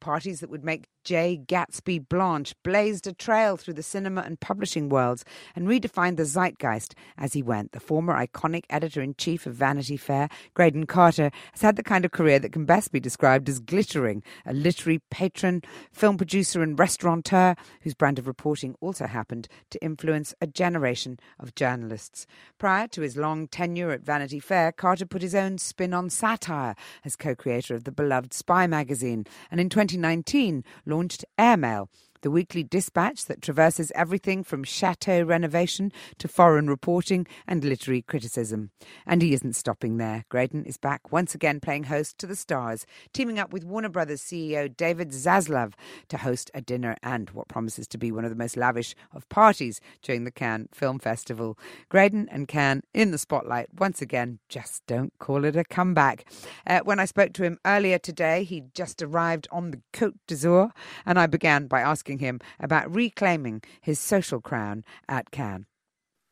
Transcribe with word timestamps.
Parties 0.00 0.40
that 0.40 0.50
would 0.50 0.64
make 0.64 0.88
Jay 1.04 1.40
Gatsby 1.46 2.08
Blanche 2.08 2.54
blazed 2.62 3.06
a 3.06 3.12
trail 3.12 3.56
through 3.56 3.74
the 3.74 3.82
cinema 3.82 4.22
and 4.22 4.38
publishing 4.38 4.88
worlds 4.88 5.24
and 5.56 5.66
redefined 5.66 6.16
the 6.16 6.24
zeitgeist 6.24 6.94
as 7.16 7.32
he 7.32 7.42
went. 7.42 7.72
The 7.72 7.80
former 7.80 8.14
iconic 8.14 8.64
editor 8.70 9.00
in 9.00 9.14
chief 9.14 9.46
of 9.46 9.54
Vanity 9.54 9.96
Fair, 9.96 10.28
Graydon 10.54 10.86
Carter, 10.86 11.30
has 11.52 11.62
had 11.62 11.76
the 11.76 11.82
kind 11.82 12.04
of 12.04 12.10
career 12.10 12.38
that 12.38 12.52
can 12.52 12.64
best 12.64 12.92
be 12.92 13.00
described 13.00 13.48
as 13.48 13.60
glittering. 13.60 14.22
A 14.44 14.52
literary 14.52 15.00
patron, 15.10 15.62
film 15.92 16.16
producer, 16.16 16.62
and 16.62 16.78
restaurateur 16.78 17.54
whose 17.82 17.94
brand 17.94 18.18
of 18.18 18.26
reporting 18.26 18.74
also 18.80 19.06
happened 19.06 19.48
to 19.70 19.82
influence 19.82 20.34
a 20.40 20.46
generation 20.46 21.18
of 21.38 21.54
journalists. 21.54 22.26
Prior 22.58 22.88
to 22.88 23.00
his 23.00 23.16
long 23.16 23.48
tenure 23.48 23.90
at 23.90 24.04
Vanity 24.04 24.40
Fair, 24.40 24.72
Carter 24.72 25.06
put 25.06 25.22
his 25.22 25.34
own 25.34 25.58
spin 25.58 25.94
on 25.94 26.10
satire 26.10 26.74
as 27.04 27.16
co 27.16 27.34
creator 27.34 27.74
of 27.74 27.84
the 27.84 27.92
beloved 27.92 28.32
Spy 28.32 28.66
magazine, 28.66 29.26
and 29.50 29.60
in 29.60 29.68
2019 29.90 30.64
launched 30.86 31.24
Airmail, 31.38 31.88
the 32.22 32.30
weekly 32.30 32.62
dispatch 32.62 33.24
that 33.26 33.42
traverses 33.42 33.92
everything 33.94 34.44
from 34.44 34.64
chateau 34.64 35.22
renovation 35.22 35.92
to 36.18 36.28
foreign 36.28 36.68
reporting 36.68 37.26
and 37.46 37.64
literary 37.64 38.02
criticism. 38.02 38.70
And 39.06 39.22
he 39.22 39.32
isn't 39.32 39.56
stopping 39.56 39.96
there. 39.96 40.24
Graydon 40.28 40.64
is 40.64 40.76
back 40.76 41.12
once 41.12 41.34
again 41.34 41.60
playing 41.60 41.84
host 41.84 42.18
to 42.18 42.26
the 42.26 42.36
stars, 42.36 42.86
teaming 43.12 43.38
up 43.38 43.52
with 43.52 43.64
Warner 43.64 43.88
Brothers 43.88 44.22
CEO 44.22 44.74
David 44.76 45.10
Zaslav 45.10 45.74
to 46.08 46.18
host 46.18 46.50
a 46.54 46.60
dinner 46.60 46.96
and 47.02 47.30
what 47.30 47.48
promises 47.48 47.86
to 47.88 47.98
be 47.98 48.12
one 48.12 48.24
of 48.24 48.30
the 48.30 48.36
most 48.36 48.56
lavish 48.56 48.94
of 49.14 49.28
parties 49.28 49.80
during 50.02 50.24
the 50.24 50.30
Cannes 50.30 50.68
Film 50.72 50.98
Festival. 50.98 51.58
Graydon 51.88 52.28
and 52.30 52.48
Cannes 52.48 52.82
in 52.92 53.10
the 53.10 53.18
spotlight 53.18 53.68
once 53.78 54.02
again. 54.02 54.38
Just 54.48 54.86
don't 54.86 55.12
call 55.18 55.44
it 55.44 55.56
a 55.56 55.64
comeback. 55.64 56.26
Uh, 56.66 56.80
when 56.80 57.00
I 57.00 57.04
spoke 57.04 57.32
to 57.34 57.44
him 57.44 57.58
earlier 57.64 57.98
today, 57.98 58.44
he'd 58.44 58.74
just 58.74 59.02
arrived 59.02 59.48
on 59.50 59.70
the 59.70 59.80
Côte 59.92 60.18
d'Azur, 60.26 60.70
and 61.06 61.18
I 61.18 61.26
began 61.26 61.66
by 61.66 61.80
asking 61.80 62.09
him 62.18 62.40
about 62.58 62.94
reclaiming 62.94 63.62
his 63.80 63.98
social 63.98 64.40
crown 64.40 64.84
at 65.08 65.30
Cannes. 65.30 65.66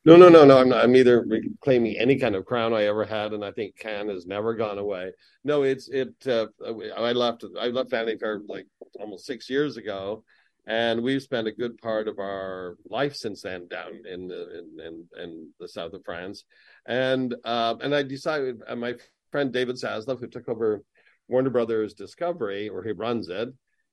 No, 0.05 0.15
no, 0.15 0.29
no, 0.29 0.45
no. 0.45 0.59
I'm 0.59 0.69
not. 0.69 0.83
I'm 0.83 0.93
neither 0.93 1.21
reclaiming 1.21 1.97
any 1.97 2.17
kind 2.17 2.35
of 2.35 2.45
crown 2.45 2.73
I 2.73 2.85
ever 2.85 3.03
had, 3.05 3.33
and 3.33 3.43
I 3.43 3.51
think 3.51 3.77
Cannes 3.77 4.09
has 4.09 4.25
never 4.25 4.55
gone 4.55 4.77
away. 4.77 5.11
No, 5.43 5.63
it's 5.63 5.89
it. 5.89 6.15
Uh, 6.25 6.47
I 6.95 7.11
left. 7.11 7.43
I 7.59 7.67
left 7.67 7.89
Vanity 7.89 8.17
Fair 8.17 8.41
like 8.47 8.65
almost 8.99 9.25
six 9.25 9.49
years 9.49 9.75
ago, 9.75 10.23
and 10.65 11.03
we've 11.03 11.21
spent 11.21 11.47
a 11.47 11.51
good 11.51 11.77
part 11.79 12.07
of 12.07 12.17
our 12.17 12.77
life 12.89 13.13
since 13.13 13.41
then 13.41 13.67
down 13.67 14.01
in 14.09 14.29
the 14.29 14.59
in 14.59 14.85
in, 14.85 15.21
in 15.21 15.49
the 15.59 15.67
south 15.67 15.93
of 15.93 16.05
France, 16.05 16.45
and 16.85 17.35
uh, 17.43 17.75
and 17.81 17.93
I 17.93 18.03
decided. 18.03 18.61
Uh, 18.65 18.77
my 18.77 18.95
friend 19.31 19.51
David 19.51 19.75
Zaslav, 19.75 20.19
who 20.19 20.27
took 20.27 20.49
over 20.49 20.81
Warner 21.27 21.49
Brothers 21.49 21.93
Discovery, 21.93 22.69
or 22.69 22.83
he 22.83 22.91
runs 22.91 23.29
it, 23.29 23.49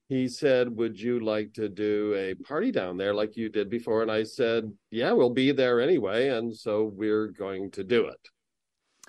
he 0.08 0.28
said, 0.28 0.74
Would 0.76 1.00
you 1.00 1.20
like 1.20 1.52
to 1.54 1.68
do 1.68 2.14
a 2.14 2.34
party 2.34 2.70
down 2.70 2.96
there 2.96 3.14
like 3.14 3.36
you 3.36 3.48
did 3.48 3.68
before? 3.68 4.02
And 4.02 4.10
I 4.10 4.22
said, 4.22 4.72
Yeah, 4.90 5.12
we'll 5.12 5.30
be 5.30 5.52
there 5.52 5.80
anyway. 5.80 6.28
And 6.28 6.54
so 6.54 6.84
we're 6.84 7.28
going 7.28 7.70
to 7.72 7.84
do 7.84 8.06
it. 8.06 8.28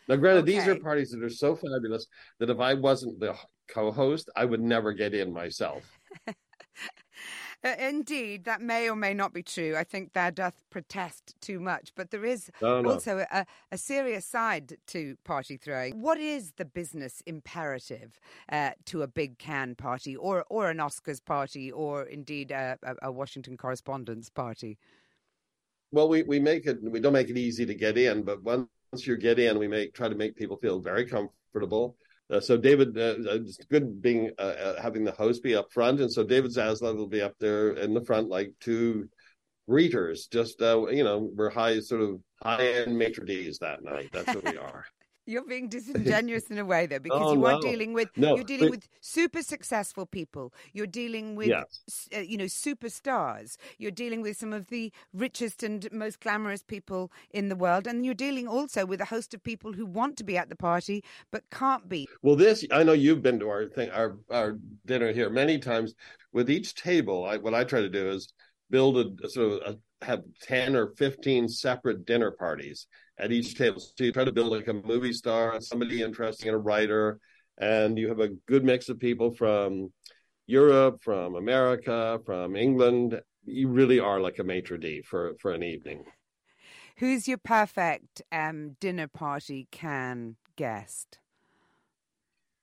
Now, 0.08 0.16
granted, 0.16 0.44
okay. 0.44 0.54
these 0.54 0.68
are 0.68 0.80
parties 0.80 1.12
that 1.12 1.24
are 1.24 1.30
so 1.30 1.56
fabulous 1.56 2.08
that 2.40 2.50
if 2.50 2.60
I 2.60 2.74
wasn't 2.74 3.20
the 3.20 3.36
co 3.68 3.92
host, 3.92 4.30
I 4.36 4.46
would 4.46 4.62
never 4.62 4.94
get 4.94 5.14
in 5.14 5.34
myself. 5.34 5.84
Uh, 7.68 7.76
indeed, 7.80 8.46
that 8.46 8.62
may 8.62 8.90
or 8.90 8.96
may 8.96 9.14
not 9.14 9.34
be 9.34 9.44
true. 9.44 9.76
I 9.76 9.84
think 9.84 10.14
thou 10.14 10.30
doth 10.30 10.64
protest 10.70 11.36
too 11.42 11.60
much, 11.60 11.92
but 11.96 12.12
there 12.12 12.24
is 12.24 12.50
no, 12.62 12.82
no. 12.82 12.92
also 12.92 13.26
a, 13.30 13.46
a, 13.74 13.78
serious 13.78 14.26
side 14.26 14.78
to 14.88 15.18
party 15.26 15.58
throwing. 15.58 16.02
What 16.02 16.18
is 16.18 16.54
the 16.56 16.64
business 16.64 17.22
imperative 17.26 18.22
uh, 18.50 18.72
to 18.86 19.02
a 19.02 19.08
big 19.08 19.38
Cannes 19.38 19.76
party, 19.76 20.16
or 20.16 20.46
or 20.50 20.70
an 20.70 20.78
Oscars 20.78 21.24
party, 21.24 21.70
or 21.70 22.04
indeed 22.04 22.52
a, 22.52 22.78
a, 23.02 23.12
Washington 23.12 23.58
Correspondents 23.58 24.30
party? 24.30 24.78
Well, 25.92 26.08
we, 26.08 26.24
we 26.24 26.40
make 26.40 26.68
it. 26.68 26.78
We 26.82 27.02
don't 27.02 27.12
make 27.12 27.30
it 27.30 27.38
easy 27.38 27.66
to 27.66 27.76
get 27.76 27.98
in, 27.98 28.24
but 28.24 28.42
once 28.44 28.70
you 29.02 29.18
get 29.18 29.40
in, 29.40 29.60
we 29.60 29.68
make 29.68 29.94
try 29.94 30.08
to 30.08 30.16
make 30.16 30.38
people 30.38 30.56
feel 30.56 30.80
very 30.80 31.06
comfortable. 31.06 31.98
Uh, 32.30 32.40
so 32.42 32.58
David, 32.58 32.98
uh, 32.98 33.16
uh, 33.30 33.36
it's 33.36 33.58
good 33.70 34.02
being 34.02 34.32
uh, 34.38 34.42
uh, 34.42 34.82
having 34.82 35.04
the 35.04 35.12
host 35.12 35.44
be 35.44 35.56
up 35.56 35.72
front, 35.72 36.02
and 36.02 36.12
so 36.12 36.24
David 36.24 36.52
Zaslav 36.52 36.98
will 36.98 37.08
be 37.08 37.22
up 37.22 37.36
there 37.40 37.72
in 37.72 37.94
the 37.94 38.04
front 38.04 38.28
like 38.28 38.52
two 38.60 39.08
greeters. 39.70 40.30
Just 40.30 40.62
uh, 40.62 40.88
you 40.88 41.04
know, 41.04 41.30
we're 41.34 41.50
high 41.50 41.80
sort 41.80 42.02
of 42.02 42.20
high 42.44 42.68
end 42.68 42.98
maitre 42.98 43.26
d's 43.26 43.60
that 43.60 43.84
night. 43.84 44.10
That's 44.12 44.34
what 44.36 44.44
we 44.44 44.58
are. 44.58 44.86
You're 45.28 45.44
being 45.44 45.68
disingenuous 45.78 46.48
in 46.48 46.58
a 46.58 46.66
way, 46.66 46.86
though, 46.86 47.00
because 47.00 47.22
oh, 47.22 47.34
you 47.34 47.46
are 47.46 47.54
no. 47.54 47.62
dealing 47.62 47.94
with 47.94 48.10
no, 48.16 48.36
you're 48.36 48.46
dealing 48.46 48.70
but, 48.70 48.78
with 48.78 48.88
super 49.02 49.44
successful 49.44 50.06
people. 50.06 50.54
You're 50.74 50.88
dealing 50.88 51.36
with 51.36 51.50
yes. 51.50 52.08
uh, 52.16 52.20
you 52.20 52.38
know 52.38 52.46
superstars. 52.46 53.58
You're 53.78 53.92
dealing 53.92 54.22
with 54.22 54.38
some 54.38 54.54
of 54.54 54.68
the 54.68 54.92
richest 55.14 55.64
and 55.64 55.88
most 55.92 56.22
glamorous 56.22 56.64
people 56.64 57.12
in 57.32 57.50
the 57.50 57.56
world, 57.56 57.86
and 57.86 58.06
you're 58.06 58.16
dealing 58.16 58.48
also 58.48 58.86
with 58.86 59.02
a 59.02 59.06
host 59.06 59.34
of 59.34 59.44
people 59.44 59.74
who 59.74 59.86
want 59.86 60.18
to 60.18 60.24
be 60.24 60.38
at 60.38 60.50
the 60.50 60.56
party 60.56 61.04
but 61.32 61.44
can't 61.52 61.90
be. 61.90 62.08
Well, 62.22 62.38
this 62.38 62.66
I 62.72 62.84
know 62.84 62.94
you've 62.94 63.22
been 63.22 63.40
to 63.40 63.50
our 63.50 63.68
thing, 63.68 63.92
our 63.92 64.18
our 64.32 64.58
dinner 64.86 65.12
here 65.12 65.30
many 65.30 65.60
times. 65.60 65.94
With 66.32 66.50
each 66.50 66.76
table, 66.76 67.26
I, 67.26 67.38
what 67.38 67.54
I 67.54 67.64
try 67.64 67.82
to 67.82 67.90
do 67.90 68.10
is 68.10 68.32
build 68.70 68.98
a, 68.98 69.26
a 69.26 69.30
sort 69.30 69.62
of 69.62 69.76
a, 70.02 70.06
have 70.06 70.24
ten 70.42 70.76
or 70.76 70.94
fifteen 70.96 71.50
separate 71.50 72.06
dinner 72.06 72.32
parties 72.32 72.88
at 73.20 73.32
each 73.32 73.56
table. 73.56 73.80
So 73.80 74.04
you 74.04 74.12
try 74.12 74.24
to 74.24 74.32
build 74.32 74.52
like 74.52 74.68
a 74.68 74.74
movie 74.74 75.14
star, 75.14 75.60
somebody 75.62 76.02
interesting, 76.02 76.50
and 76.50 76.56
a 76.56 76.60
writer, 76.60 77.20
and 77.58 77.98
you 77.98 78.10
have 78.10 78.20
a 78.20 78.30
good 78.48 78.64
mix 78.64 78.90
of 78.90 79.00
people 79.00 79.32
from 79.32 79.92
Europe, 80.46 81.02
from 81.02 81.36
America, 81.36 82.20
from 82.26 82.56
England. 82.56 83.20
You 83.46 83.70
really 83.70 84.00
are 84.00 84.20
like 84.20 84.40
a 84.40 84.44
maitre 84.44 84.78
d 84.78 85.02
for 85.02 85.34
for 85.40 85.52
an 85.52 85.64
evening. 85.64 86.04
Who's 86.98 87.28
your 87.28 87.38
perfect 87.38 88.22
um, 88.32 88.76
dinner 88.80 89.08
party 89.08 89.68
Cannes 89.72 90.36
guest? 90.56 91.20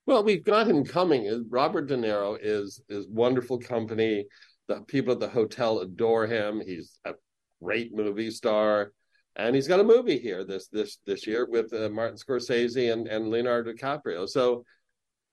Well, 0.07 0.25
we've 0.25 0.45
got 0.45 0.67
him 0.67 0.85
coming. 0.85 1.47
Robert 1.49 1.87
De 1.87 1.97
Niro 1.97 2.39
is 2.41 2.81
is 2.89 3.09
wonderful 3.09 3.59
company. 3.59 4.27
The 4.69 4.83
people 4.83 5.13
at 5.13 5.21
the 5.21 5.29
hotel 5.29 5.81
adore 5.81 6.27
him. 6.27 6.63
He's 6.65 6.99
a 7.05 7.15
great 7.63 7.95
movie 7.95 8.31
star 8.31 8.93
and 9.37 9.55
he's 9.55 9.69
got 9.69 9.81
a 9.81 9.85
movie 9.85 10.19
here 10.19 10.45
this 10.45 10.69
this 10.69 10.99
this 11.07 11.27
year 11.27 11.47
with 11.49 11.73
uh, 11.73 11.89
Martin 11.89 12.17
Scorsese 12.17 12.93
and 12.93 13.07
and 13.09 13.29
Leonardo 13.29 13.73
DiCaprio. 13.73 14.29
So 14.29 14.65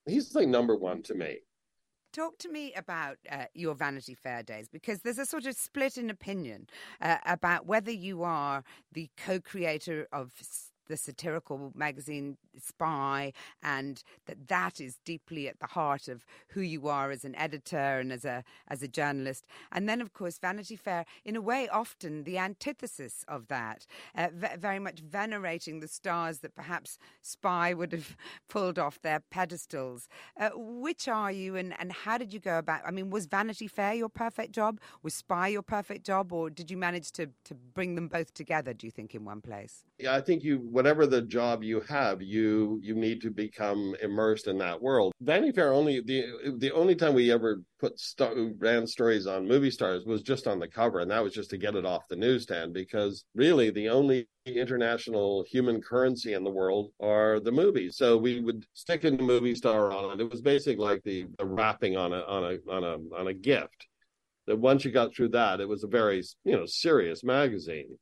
he's 0.06 0.34
like 0.34 0.48
number 0.48 0.76
one 0.76 1.02
to 1.04 1.14
me. 1.14 1.38
Talk 2.12 2.36
to 2.38 2.50
me 2.50 2.74
about 2.74 3.16
uh, 3.30 3.44
your 3.54 3.74
Vanity 3.74 4.14
Fair 4.14 4.42
days 4.42 4.68
because 4.68 5.00
there's 5.00 5.18
a 5.18 5.24
sort 5.24 5.46
of 5.46 5.54
split 5.54 5.96
in 5.96 6.10
opinion 6.10 6.66
uh, 7.00 7.16
about 7.24 7.66
whether 7.66 7.90
you 7.90 8.22
are 8.22 8.64
the 8.92 9.08
co-creator 9.16 10.08
of 10.12 10.30
the 10.92 10.96
satirical 10.98 11.72
magazine 11.74 12.36
Spy, 12.60 13.32
and 13.62 14.04
that 14.26 14.48
that 14.48 14.78
is 14.78 14.98
deeply 15.06 15.48
at 15.48 15.58
the 15.58 15.68
heart 15.68 16.06
of 16.06 16.26
who 16.48 16.60
you 16.60 16.86
are 16.86 17.10
as 17.10 17.24
an 17.24 17.34
editor 17.36 17.98
and 17.98 18.12
as 18.12 18.26
a 18.26 18.44
as 18.68 18.82
a 18.82 18.88
journalist. 18.88 19.46
And 19.72 19.88
then, 19.88 20.02
of 20.02 20.12
course, 20.12 20.36
Vanity 20.36 20.76
Fair, 20.76 21.06
in 21.24 21.34
a 21.34 21.40
way, 21.40 21.66
often 21.66 22.24
the 22.24 22.36
antithesis 22.36 23.24
of 23.26 23.48
that, 23.48 23.86
uh, 24.14 24.28
v- 24.34 24.58
very 24.58 24.78
much 24.78 25.00
venerating 25.00 25.80
the 25.80 25.88
stars 25.88 26.40
that 26.40 26.54
perhaps 26.54 26.98
Spy 27.22 27.72
would 27.72 27.92
have 27.92 28.14
pulled 28.50 28.78
off 28.78 29.00
their 29.00 29.20
pedestals. 29.20 30.08
Uh, 30.38 30.50
which 30.54 31.08
are 31.08 31.32
you, 31.32 31.56
and 31.56 31.74
and 31.80 31.90
how 31.90 32.18
did 32.18 32.34
you 32.34 32.38
go 32.38 32.58
about? 32.58 32.82
I 32.86 32.90
mean, 32.90 33.08
was 33.08 33.24
Vanity 33.24 33.66
Fair 33.66 33.94
your 33.94 34.10
perfect 34.10 34.52
job? 34.52 34.78
Was 35.02 35.14
Spy 35.14 35.48
your 35.48 35.62
perfect 35.62 36.04
job, 36.04 36.34
or 36.34 36.50
did 36.50 36.70
you 36.70 36.76
manage 36.76 37.12
to 37.12 37.30
to 37.44 37.54
bring 37.54 37.94
them 37.94 38.08
both 38.08 38.34
together? 38.34 38.74
Do 38.74 38.86
you 38.86 38.90
think 38.90 39.14
in 39.14 39.24
one 39.24 39.40
place? 39.40 39.84
Yeah, 39.98 40.14
I 40.14 40.20
think 40.20 40.44
you 40.44 40.58
whatever 40.82 41.06
the 41.06 41.22
job 41.22 41.62
you 41.62 41.80
have, 41.82 42.20
you 42.20 42.80
you 42.82 42.92
need 42.92 43.20
to 43.20 43.30
become 43.30 43.94
immersed 44.02 44.48
in 44.48 44.58
that 44.58 44.82
world. 44.82 45.12
Vanity 45.20 45.52
Fair 45.52 45.72
only 45.72 46.00
the 46.00 46.24
the 46.58 46.72
only 46.72 46.96
time 46.96 47.14
we 47.14 47.30
ever 47.30 47.62
put 47.78 47.96
st- 48.00 48.56
ran 48.58 48.84
stories 48.84 49.28
on 49.28 49.46
movie 49.46 49.70
stars 49.70 50.04
was 50.04 50.22
just 50.22 50.48
on 50.48 50.58
the 50.58 50.66
cover, 50.66 50.98
and 50.98 51.08
that 51.12 51.22
was 51.22 51.34
just 51.34 51.50
to 51.50 51.56
get 51.56 51.76
it 51.76 51.86
off 51.86 52.08
the 52.08 52.16
newsstand 52.16 52.74
because 52.74 53.24
really 53.36 53.70
the 53.70 53.88
only 53.88 54.26
international 54.44 55.44
human 55.48 55.80
currency 55.80 56.32
in 56.32 56.42
the 56.42 56.50
world 56.50 56.90
are 56.98 57.38
the 57.38 57.52
movies. 57.52 57.96
So 57.96 58.18
we 58.18 58.40
would 58.40 58.66
stick 58.74 59.04
a 59.04 59.12
movie 59.12 59.54
star 59.54 59.92
on 59.92 60.18
it. 60.18 60.20
It 60.20 60.28
was 60.32 60.40
basically 60.40 60.84
like 60.84 61.04
the, 61.04 61.26
the 61.38 61.46
wrapping 61.46 61.96
on 61.96 62.12
a 62.12 62.22
on 62.22 62.42
a 62.42 62.72
on 62.72 62.82
a 62.82 63.16
on 63.16 63.28
a 63.28 63.34
gift. 63.34 63.86
That 64.48 64.58
once 64.58 64.84
you 64.84 64.90
got 64.90 65.14
through 65.14 65.28
that, 65.28 65.60
it 65.60 65.68
was 65.68 65.84
a 65.84 65.86
very 66.00 66.24
you 66.42 66.56
know 66.56 66.66
serious 66.66 67.22
magazine. 67.22 67.96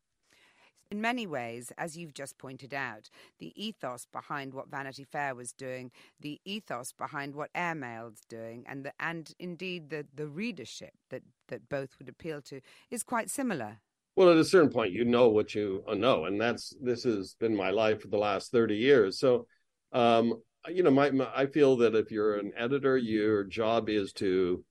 In 0.90 1.00
many 1.00 1.24
ways, 1.24 1.72
as 1.78 1.96
you've 1.96 2.14
just 2.14 2.36
pointed 2.36 2.74
out, 2.74 3.10
the 3.38 3.52
ethos 3.54 4.08
behind 4.12 4.52
what 4.52 4.68
Vanity 4.68 5.04
Fair 5.04 5.36
was 5.36 5.52
doing, 5.52 5.92
the 6.18 6.40
ethos 6.44 6.90
behind 6.90 7.36
what 7.36 7.50
Airmail's 7.54 8.22
doing, 8.28 8.64
and 8.66 8.84
the, 8.84 8.92
and 8.98 9.32
indeed 9.38 9.90
the, 9.90 10.04
the 10.12 10.26
readership 10.26 10.94
that, 11.10 11.22
that 11.46 11.68
both 11.68 11.90
would 12.00 12.08
appeal 12.08 12.42
to 12.42 12.60
is 12.90 13.04
quite 13.04 13.30
similar. 13.30 13.78
Well, 14.16 14.30
at 14.30 14.36
a 14.36 14.44
certain 14.44 14.70
point, 14.70 14.92
you 14.92 15.04
know 15.04 15.28
what 15.28 15.54
you 15.54 15.84
know, 15.94 16.24
and 16.24 16.40
that's 16.40 16.74
this 16.82 17.04
has 17.04 17.36
been 17.38 17.54
my 17.54 17.70
life 17.70 18.02
for 18.02 18.08
the 18.08 18.18
last 18.18 18.50
thirty 18.50 18.76
years. 18.76 19.20
So, 19.20 19.46
um, 19.92 20.42
you 20.68 20.82
know, 20.82 20.90
my, 20.90 21.12
my 21.12 21.28
I 21.32 21.46
feel 21.46 21.76
that 21.76 21.94
if 21.94 22.10
you're 22.10 22.36
an 22.36 22.50
editor, 22.56 22.98
your 22.98 23.44
job 23.44 23.88
is 23.88 24.12
to 24.14 24.64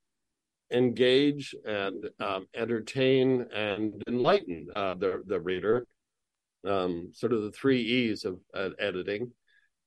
engage 0.70 1.56
and 1.66 2.10
um, 2.20 2.48
entertain 2.54 3.48
and 3.56 4.04
enlighten 4.06 4.68
uh, 4.76 4.96
the 4.96 5.24
the 5.26 5.40
reader 5.40 5.88
um, 6.66 7.12
sort 7.14 7.34
of 7.34 7.44
the 7.44 7.52
three 7.52 7.82
E's 7.82 8.26
of 8.26 8.40
uh, 8.54 8.70
editing. 8.80 9.32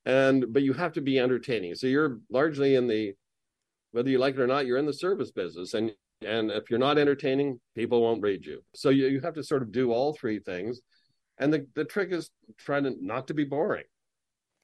And 0.04 0.52
but 0.52 0.62
you 0.62 0.72
have 0.72 0.92
to 0.94 1.00
be 1.00 1.18
entertaining. 1.18 1.74
So 1.74 1.86
you're 1.86 2.18
largely 2.30 2.74
in 2.74 2.88
the 2.88 3.14
whether 3.92 4.10
you 4.10 4.18
like 4.18 4.34
it 4.34 4.40
or 4.40 4.46
not, 4.46 4.66
you're 4.66 4.78
in 4.78 4.86
the 4.86 4.92
service 4.92 5.30
business. 5.30 5.74
And 5.74 5.92
and 6.24 6.50
if 6.50 6.70
you're 6.70 6.78
not 6.78 6.98
entertaining, 6.98 7.60
people 7.74 8.02
won't 8.02 8.22
read 8.22 8.44
you. 8.44 8.62
So 8.74 8.90
you, 8.90 9.08
you 9.08 9.20
have 9.20 9.34
to 9.34 9.44
sort 9.44 9.62
of 9.62 9.72
do 9.72 9.92
all 9.92 10.12
three 10.12 10.38
things. 10.38 10.80
And 11.38 11.52
the, 11.52 11.66
the 11.74 11.84
trick 11.84 12.12
is 12.12 12.30
trying 12.58 12.84
to 12.84 12.94
not 13.00 13.26
to 13.28 13.34
be 13.34 13.44
boring. 13.44 13.84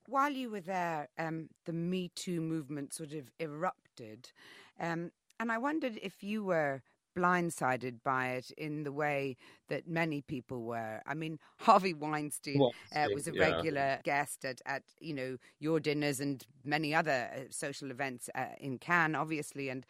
While 0.06 0.30
you 0.30 0.50
were 0.50 0.60
there, 0.60 1.08
um, 1.18 1.48
the 1.66 1.72
Me 1.72 2.10
Too 2.14 2.40
movement 2.40 2.94
sort 2.94 3.12
of 3.12 3.30
erupted. 3.38 4.30
Um, 4.80 5.10
and 5.40 5.50
I 5.52 5.58
wondered 5.58 5.98
if 6.02 6.22
you 6.22 6.44
were 6.44 6.82
blindsided 7.18 7.98
by 8.04 8.28
it 8.28 8.50
in 8.52 8.84
the 8.84 8.92
way 8.92 9.36
that 9.68 9.88
many 9.88 10.20
people 10.20 10.62
were. 10.62 11.00
I 11.06 11.14
mean, 11.14 11.38
Harvey 11.58 11.94
Weinstein 11.94 12.70
uh, 12.94 13.06
was 13.12 13.26
a 13.26 13.34
yeah. 13.34 13.50
regular 13.50 14.00
guest 14.04 14.44
at, 14.44 14.60
at 14.66 14.82
you 15.00 15.14
know 15.14 15.36
your 15.58 15.80
dinners 15.80 16.20
and 16.20 16.44
many 16.64 16.94
other 16.94 17.30
uh, 17.34 17.40
social 17.50 17.90
events 17.90 18.30
uh, 18.34 18.46
in 18.60 18.78
Cannes, 18.78 19.16
obviously, 19.16 19.68
and 19.68 19.84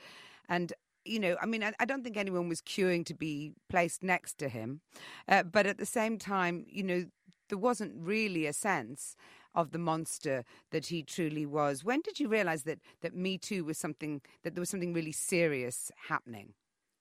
and 0.49 0.73
you 1.05 1.21
know, 1.21 1.37
I 1.41 1.47
mean, 1.47 1.63
I, 1.63 1.73
I, 1.81 1.87
don't 1.87 2.05
think 2.05 2.19
anyone 2.19 2.49
was 2.49 2.61
queuing 2.61 3.07
to 3.07 3.15
be 3.15 3.53
placed 3.71 4.03
next 4.03 4.37
to 4.39 4.49
him, 4.49 4.81
uh, 5.27 5.43
but 5.43 5.65
at 5.67 5.79
the 5.79 5.87
same 5.87 6.19
time, 6.19 6.67
you 6.69 6.83
know, 6.83 7.07
there 7.49 7.57
wasn't 7.57 7.95
really 7.97 8.45
a 8.45 8.53
sense 8.53 9.17
of 9.55 9.71
the 9.71 9.79
monster 9.79 10.45
that 10.71 10.87
he 10.87 11.03
truly 11.03 11.47
was. 11.47 11.83
When 11.83 12.01
did 12.03 12.21
you 12.21 12.29
realize 12.29 12.65
that 12.65 12.81
that 13.01 13.15
Me 13.15 13.39
Too 13.39 13.65
was 13.65 13.79
something 13.79 14.21
that 14.43 14.55
there 14.55 14.61
was 14.61 14.71
something 14.71 14.93
really 14.93 15.13
serious 15.13 15.91
happening? 16.09 16.53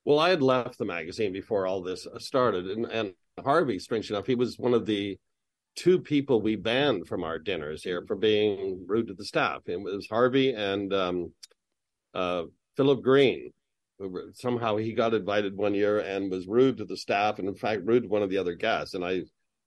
Well, 0.07 0.19
I 0.19 0.29
had 0.29 0.41
left 0.41 0.77
the 0.77 0.85
magazine 0.85 1.33
before 1.33 1.67
all 1.67 1.81
this 1.81 2.07
started, 2.19 2.67
and, 2.67 2.85
and 2.85 3.11
Harvey, 3.43 3.77
strange 3.77 4.09
enough, 4.09 4.25
he 4.25 4.35
was 4.35 4.57
one 4.57 4.73
of 4.73 4.85
the 4.85 5.17
two 5.75 5.99
people 5.99 6.41
we 6.41 6.55
banned 6.55 7.09
from 7.09 7.25
our 7.25 7.37
dinners 7.37 7.83
here 7.83 8.05
for 8.07 8.15
being 8.15 8.85
rude 8.87 9.07
to 9.07 9.13
the 9.13 9.25
staff. 9.25 9.63
It 9.65 9.81
was 9.81 10.07
Harvey 10.09 10.53
and 10.53 10.93
um, 10.93 11.33
uh, 12.13 12.43
Philip 12.77 13.01
Green. 13.01 13.51
Somehow 14.31 14.77
he 14.77 14.93
got 14.93 15.13
invited 15.13 15.57
one 15.57 15.73
year 15.73 15.99
and 15.99 16.31
was 16.31 16.47
rude 16.47 16.77
to 16.77 16.85
the 16.85 16.95
staff, 16.95 17.39
and 17.39 17.49
in 17.49 17.55
fact, 17.55 17.81
rude 17.83 18.03
to 18.03 18.09
one 18.09 18.23
of 18.23 18.29
the 18.29 18.37
other 18.37 18.55
guests. 18.55 18.93
And 18.93 19.03
I, 19.03 19.23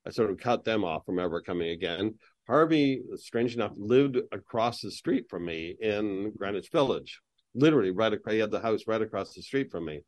I 0.06 0.10
sort 0.10 0.30
of 0.30 0.38
cut 0.38 0.64
them 0.64 0.84
off 0.84 1.04
from 1.04 1.18
ever 1.18 1.42
coming 1.42 1.68
again. 1.68 2.14
Harvey, 2.46 3.02
strange 3.16 3.56
enough, 3.56 3.72
lived 3.76 4.16
across 4.32 4.80
the 4.80 4.90
street 4.90 5.26
from 5.28 5.44
me 5.44 5.76
in 5.82 6.32
Greenwich 6.34 6.70
Village, 6.72 7.20
literally 7.54 7.90
right 7.90 8.14
across. 8.14 8.32
He 8.32 8.40
had 8.40 8.50
the 8.50 8.60
house 8.60 8.84
right 8.86 9.02
across 9.02 9.34
the 9.34 9.42
street 9.42 9.70
from 9.70 9.84
me 9.84 10.00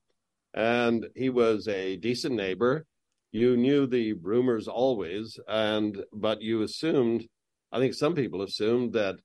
and 0.54 1.06
he 1.14 1.30
was 1.30 1.68
a 1.68 1.96
decent 1.96 2.34
neighbor. 2.34 2.86
You 3.30 3.56
knew 3.56 3.86
the 3.86 4.12
rumors 4.14 4.68
always, 4.68 5.38
and 5.48 6.02
but 6.12 6.42
you 6.42 6.62
assumed, 6.62 7.26
I 7.70 7.78
think 7.78 7.94
some 7.94 8.14
people 8.14 8.42
assumed 8.42 8.92
that 8.92 9.16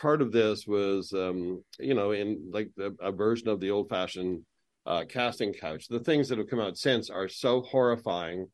part 0.00 0.22
of 0.22 0.32
this 0.32 0.66
was, 0.66 1.12
um, 1.12 1.62
you 1.78 1.94
know, 1.94 2.12
in 2.12 2.50
like 2.50 2.70
the, 2.76 2.96
a 3.00 3.12
version 3.12 3.48
of 3.48 3.60
the 3.60 3.70
old-fashioned 3.70 4.42
uh, 4.86 5.04
casting 5.08 5.52
couch. 5.52 5.88
The 5.88 6.00
things 6.00 6.28
that 6.28 6.38
have 6.38 6.48
come 6.48 6.60
out 6.60 6.78
since 6.78 7.10
are 7.10 7.28
so 7.28 7.60
horrifying. 7.60 8.46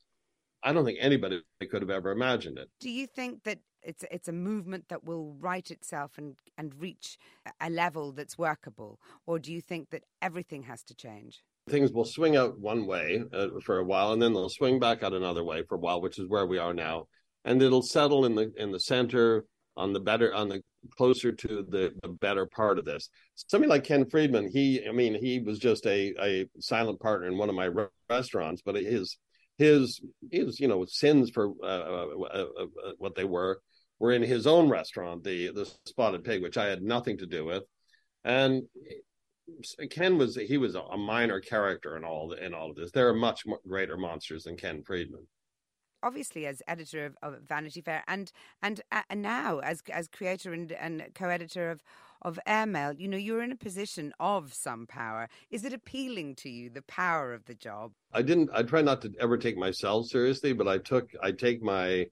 I 0.64 0.72
don't 0.72 0.84
think 0.84 0.98
anybody 1.00 1.42
could 1.70 1.82
have 1.82 1.90
ever 1.90 2.10
imagined 2.10 2.58
it. 2.58 2.68
Do 2.80 2.90
you 2.90 3.06
think 3.06 3.44
that 3.44 3.58
it's 3.82 4.04
it's 4.10 4.28
a 4.28 4.32
movement 4.32 4.86
that 4.88 5.04
will 5.04 5.36
right 5.40 5.68
itself 5.70 6.12
and 6.18 6.36
and 6.56 6.74
reach 6.80 7.18
a 7.60 7.70
level 7.70 8.12
that's 8.12 8.38
workable, 8.38 8.98
or 9.26 9.38
do 9.38 9.52
you 9.52 9.60
think 9.60 9.90
that 9.90 10.04
everything 10.20 10.62
has 10.64 10.82
to 10.84 10.94
change? 10.94 11.42
Things 11.68 11.92
will 11.92 12.04
swing 12.04 12.36
out 12.36 12.58
one 12.58 12.86
way 12.86 13.22
uh, 13.32 13.48
for 13.64 13.78
a 13.78 13.84
while 13.84 14.12
and 14.12 14.20
then 14.20 14.32
they'll 14.32 14.48
swing 14.48 14.80
back 14.80 15.02
out 15.02 15.12
another 15.12 15.44
way 15.44 15.62
for 15.68 15.76
a 15.76 15.78
while 15.78 16.00
which 16.00 16.18
is 16.18 16.28
where 16.28 16.46
we 16.46 16.58
are 16.58 16.74
now. 16.74 17.06
And 17.44 17.60
it'll 17.62 17.82
settle 17.82 18.24
in 18.24 18.34
the 18.34 18.52
in 18.56 18.70
the 18.70 18.80
center 18.80 19.44
on 19.76 19.92
the 19.92 20.00
better 20.00 20.34
on 20.34 20.48
the 20.48 20.62
closer 20.96 21.32
to 21.32 21.66
the 21.68 21.92
the 22.02 22.08
better 22.08 22.46
part 22.46 22.78
of 22.78 22.84
this. 22.84 23.08
Somebody 23.34 23.70
like 23.70 23.84
ken 23.84 24.08
friedman 24.08 24.48
he 24.48 24.86
i 24.88 24.92
mean 24.92 25.14
he 25.14 25.40
was 25.40 25.58
just 25.58 25.86
a 25.86 26.14
a 26.20 26.46
silent 26.60 27.00
partner 27.00 27.28
in 27.28 27.38
one 27.38 27.48
of 27.48 27.54
my 27.54 27.66
re- 27.66 27.86
restaurants 28.10 28.62
but 28.64 28.76
his 28.76 29.16
his 29.58 30.00
his 30.30 30.60
you 30.60 30.68
know 30.68 30.84
sins 30.84 31.30
for 31.30 31.52
uh, 31.62 31.66
uh, 31.66 32.06
uh, 32.22 32.46
uh, 32.84 32.92
what 32.98 33.14
they 33.14 33.24
were 33.24 33.60
were 33.98 34.12
in 34.12 34.22
his 34.22 34.46
own 34.46 34.68
restaurant 34.68 35.22
the 35.24 35.52
the 35.52 35.70
spotted 35.86 36.24
pig 36.24 36.42
which 36.42 36.58
i 36.58 36.66
had 36.66 36.82
nothing 36.82 37.18
to 37.18 37.26
do 37.26 37.44
with. 37.44 37.64
And 38.24 38.62
Ken 39.90 40.18
was 40.18 40.36
he 40.36 40.58
was 40.58 40.74
a 40.74 40.96
minor 40.96 41.40
character 41.40 41.96
in 41.96 42.04
all 42.04 42.32
in 42.32 42.54
all 42.54 42.70
of 42.70 42.76
this. 42.76 42.90
There 42.90 43.08
are 43.08 43.14
much 43.14 43.44
greater 43.66 43.96
monsters 43.96 44.44
than 44.44 44.56
Ken 44.56 44.82
Friedman. 44.82 45.26
Obviously, 46.04 46.46
as 46.46 46.62
editor 46.66 47.06
of, 47.06 47.16
of 47.22 47.42
Vanity 47.48 47.80
Fair, 47.80 48.02
and 48.08 48.32
and 48.62 48.80
uh, 48.90 49.02
and 49.08 49.22
now 49.22 49.58
as 49.60 49.82
as 49.92 50.08
creator 50.08 50.52
and, 50.52 50.72
and 50.72 51.04
co-editor 51.14 51.70
of 51.70 51.82
of 52.22 52.38
Airmail, 52.46 52.94
you 52.94 53.08
know 53.08 53.16
you're 53.16 53.42
in 53.42 53.52
a 53.52 53.56
position 53.56 54.12
of 54.18 54.54
some 54.54 54.86
power. 54.86 55.28
Is 55.50 55.64
it 55.64 55.72
appealing 55.72 56.36
to 56.36 56.48
you 56.48 56.70
the 56.70 56.82
power 56.82 57.32
of 57.34 57.44
the 57.44 57.54
job? 57.54 57.92
I 58.12 58.22
didn't. 58.22 58.50
I 58.52 58.62
try 58.62 58.82
not 58.82 59.02
to 59.02 59.12
ever 59.20 59.36
take 59.36 59.56
myself 59.56 60.06
seriously, 60.06 60.52
but 60.52 60.68
I 60.68 60.78
took 60.78 61.10
I 61.22 61.32
take 61.32 61.62
my 61.62 62.06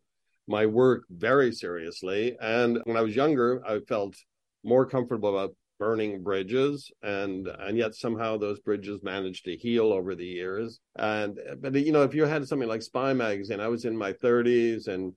my 0.46 0.66
work 0.66 1.04
very 1.10 1.52
seriously. 1.52 2.36
And 2.40 2.80
when 2.84 2.96
I 2.96 3.02
was 3.02 3.14
younger, 3.14 3.62
I 3.66 3.80
felt 3.80 4.16
more 4.64 4.84
comfortable 4.84 5.30
about 5.36 5.54
burning 5.80 6.22
bridges 6.22 6.92
and 7.02 7.48
and 7.48 7.76
yet 7.76 7.94
somehow 7.94 8.36
those 8.36 8.60
bridges 8.60 9.02
managed 9.02 9.46
to 9.46 9.56
heal 9.56 9.92
over 9.92 10.14
the 10.14 10.26
years. 10.26 10.78
And 10.96 11.40
but 11.60 11.74
you 11.74 11.90
know 11.90 12.02
if 12.02 12.14
you 12.14 12.26
had 12.26 12.46
something 12.46 12.68
like 12.68 12.82
spy 12.82 13.12
magazine 13.14 13.60
i 13.60 13.66
was 13.66 13.84
in 13.86 13.96
my 13.96 14.12
30s 14.12 14.86
and 14.86 15.12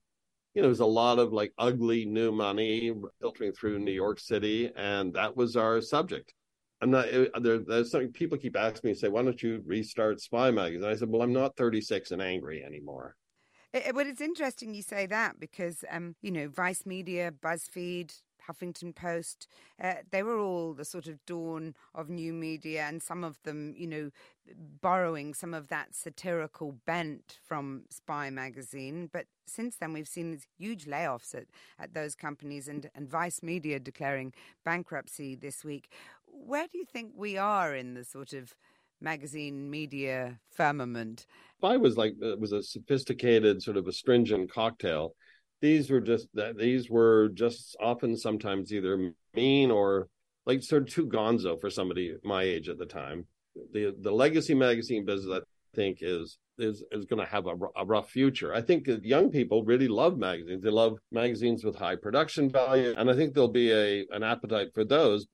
you 0.53 0.62
know 0.62 0.70
there's 0.70 0.79
a 0.79 0.86
lot 0.86 1.20
of 1.20 1.34
like 1.34 1.51
ugly 1.58 2.05
new 2.05 2.32
money 2.32 2.93
filtering 3.20 3.51
through 3.51 3.79
new 3.79 3.91
york 3.91 4.20
city 4.20 4.72
and 4.75 5.13
that 5.13 5.36
was 5.36 5.55
our 5.55 5.82
subject. 5.82 6.34
I'm 6.82 6.91
not 6.91 7.08
eh, 7.12 7.27
there, 7.41 7.60
there's 7.60 7.91
something 7.91 8.12
people 8.12 8.38
keep 8.38 8.58
asking 8.58 8.89
me 8.89 8.96
say 8.96 9.10
why 9.10 9.22
don't 9.24 9.43
you 9.43 9.62
restart 9.65 10.22
spy 10.22 10.50
magazine? 10.50 10.89
I 10.89 10.96
said 10.96 11.10
well 11.10 11.24
i'm 11.24 11.34
not 11.34 11.58
36 11.58 12.12
and 12.12 12.22
angry 12.22 12.63
anymore. 12.63 13.15
Eh, 13.74 13.82
eh, 13.86 13.91
but 13.91 14.08
it's 14.08 14.22
interesting 14.22 14.74
you 14.74 14.84
say 14.84 15.08
that 15.08 15.39
because, 15.39 15.84
um, 15.89 16.15
you 16.22 16.32
know, 16.32 16.48
Vice 16.48 16.86
Media, 16.86 17.32
BuzzFeed, 17.32 18.13
Huffington 18.47 18.95
Post. 18.95 19.47
Uh, 19.81 19.95
they 20.12 20.23
were 20.23 20.39
all 20.39 20.73
the 20.73 20.85
sort 20.85 21.07
of 21.07 21.23
dawn 21.25 21.75
of 21.93 22.09
new 22.09 22.33
media, 22.33 22.83
and 22.83 23.01
some 23.01 23.23
of 23.23 23.41
them, 23.43 23.73
you 23.77 23.88
know, 23.88 24.09
borrowing 24.81 25.33
some 25.33 25.53
of 25.53 25.69
that 25.69 25.95
satirical 25.95 26.75
bent 26.85 27.38
from 27.43 27.83
Spy 27.89 28.29
magazine. 28.29 29.09
But 29.12 29.25
since 29.45 29.77
then, 29.77 29.93
we've 29.93 30.07
seen 30.07 30.31
these 30.31 30.47
huge 30.57 30.85
layoffs 30.85 31.33
at, 31.33 31.45
at 31.79 31.93
those 31.93 32.15
companies 32.15 32.67
and, 32.67 32.89
and 32.95 33.09
Vice 33.09 33.41
Media 33.41 33.79
declaring 33.79 34.33
bankruptcy 34.65 35.35
this 35.35 35.63
week. 35.63 35.91
Where 36.25 36.67
do 36.67 36.77
you 36.77 36.85
think 36.85 37.12
we 37.15 37.38
are 37.38 37.75
in 37.75 37.93
the 37.93 38.03
sort 38.03 38.33
of 38.33 38.55
magazine 39.00 39.69
media 39.69 40.39
firmament? 40.50 41.25
Spy 41.59 41.77
was 41.77 41.97
like, 41.97 42.13
it 42.21 42.39
was 42.39 42.51
a 42.51 42.63
sophisticated, 42.63 43.62
sort 43.62 43.77
of 43.77 43.88
astringent 43.88 44.51
cocktail 44.51 45.15
these 45.63 45.89
were 45.89 46.01
just 46.01 46.27
these 46.58 46.89
were 46.89 47.29
just 47.29 47.77
often 47.79 48.17
sometimes 48.17 48.74
either 48.74 49.13
mean 49.34 49.72
or 49.72 50.10
like 50.46 50.62
sort 50.62 50.84
of 50.84 50.89
too 50.89 51.08
gonzo 51.08 51.60
for 51.60 51.70
somebody 51.70 52.13
my 52.22 52.43
age 52.43 52.67
at 52.67 52.77
the 52.77 52.86
time. 52.86 53.25
The 53.72 53.96
the 53.98 54.12
legacy 54.12 54.55
magazine 54.55 55.05
business 55.05 55.39
I 55.41 55.41
think 55.74 56.00
is 56.01 56.38
is 56.58 56.84
is 56.91 57.05
going 57.05 57.25
to 57.25 57.32
have 57.32 57.48
a, 57.48 57.55
a, 57.77 57.86
rough 57.86 58.10
future. 58.10 58.53
I 58.53 58.60
think 58.60 58.89
young 59.03 59.29
people 59.29 59.63
really 59.63 59.88
love 59.88 60.17
magazines. 60.17 60.62
They 60.63 60.70
love 60.70 60.98
magazines 61.13 61.63
with 61.63 61.77
high 61.77 61.96
production 61.96 62.50
value, 62.50 62.93
and 62.98 63.10
I 63.10 63.13
think 63.15 63.34
there'll 63.34 63.48
be 63.48 63.72
a 63.72 64.05
an 64.12 64.22
appetite 64.22 64.74
for 64.74 64.84
those. 64.84 65.27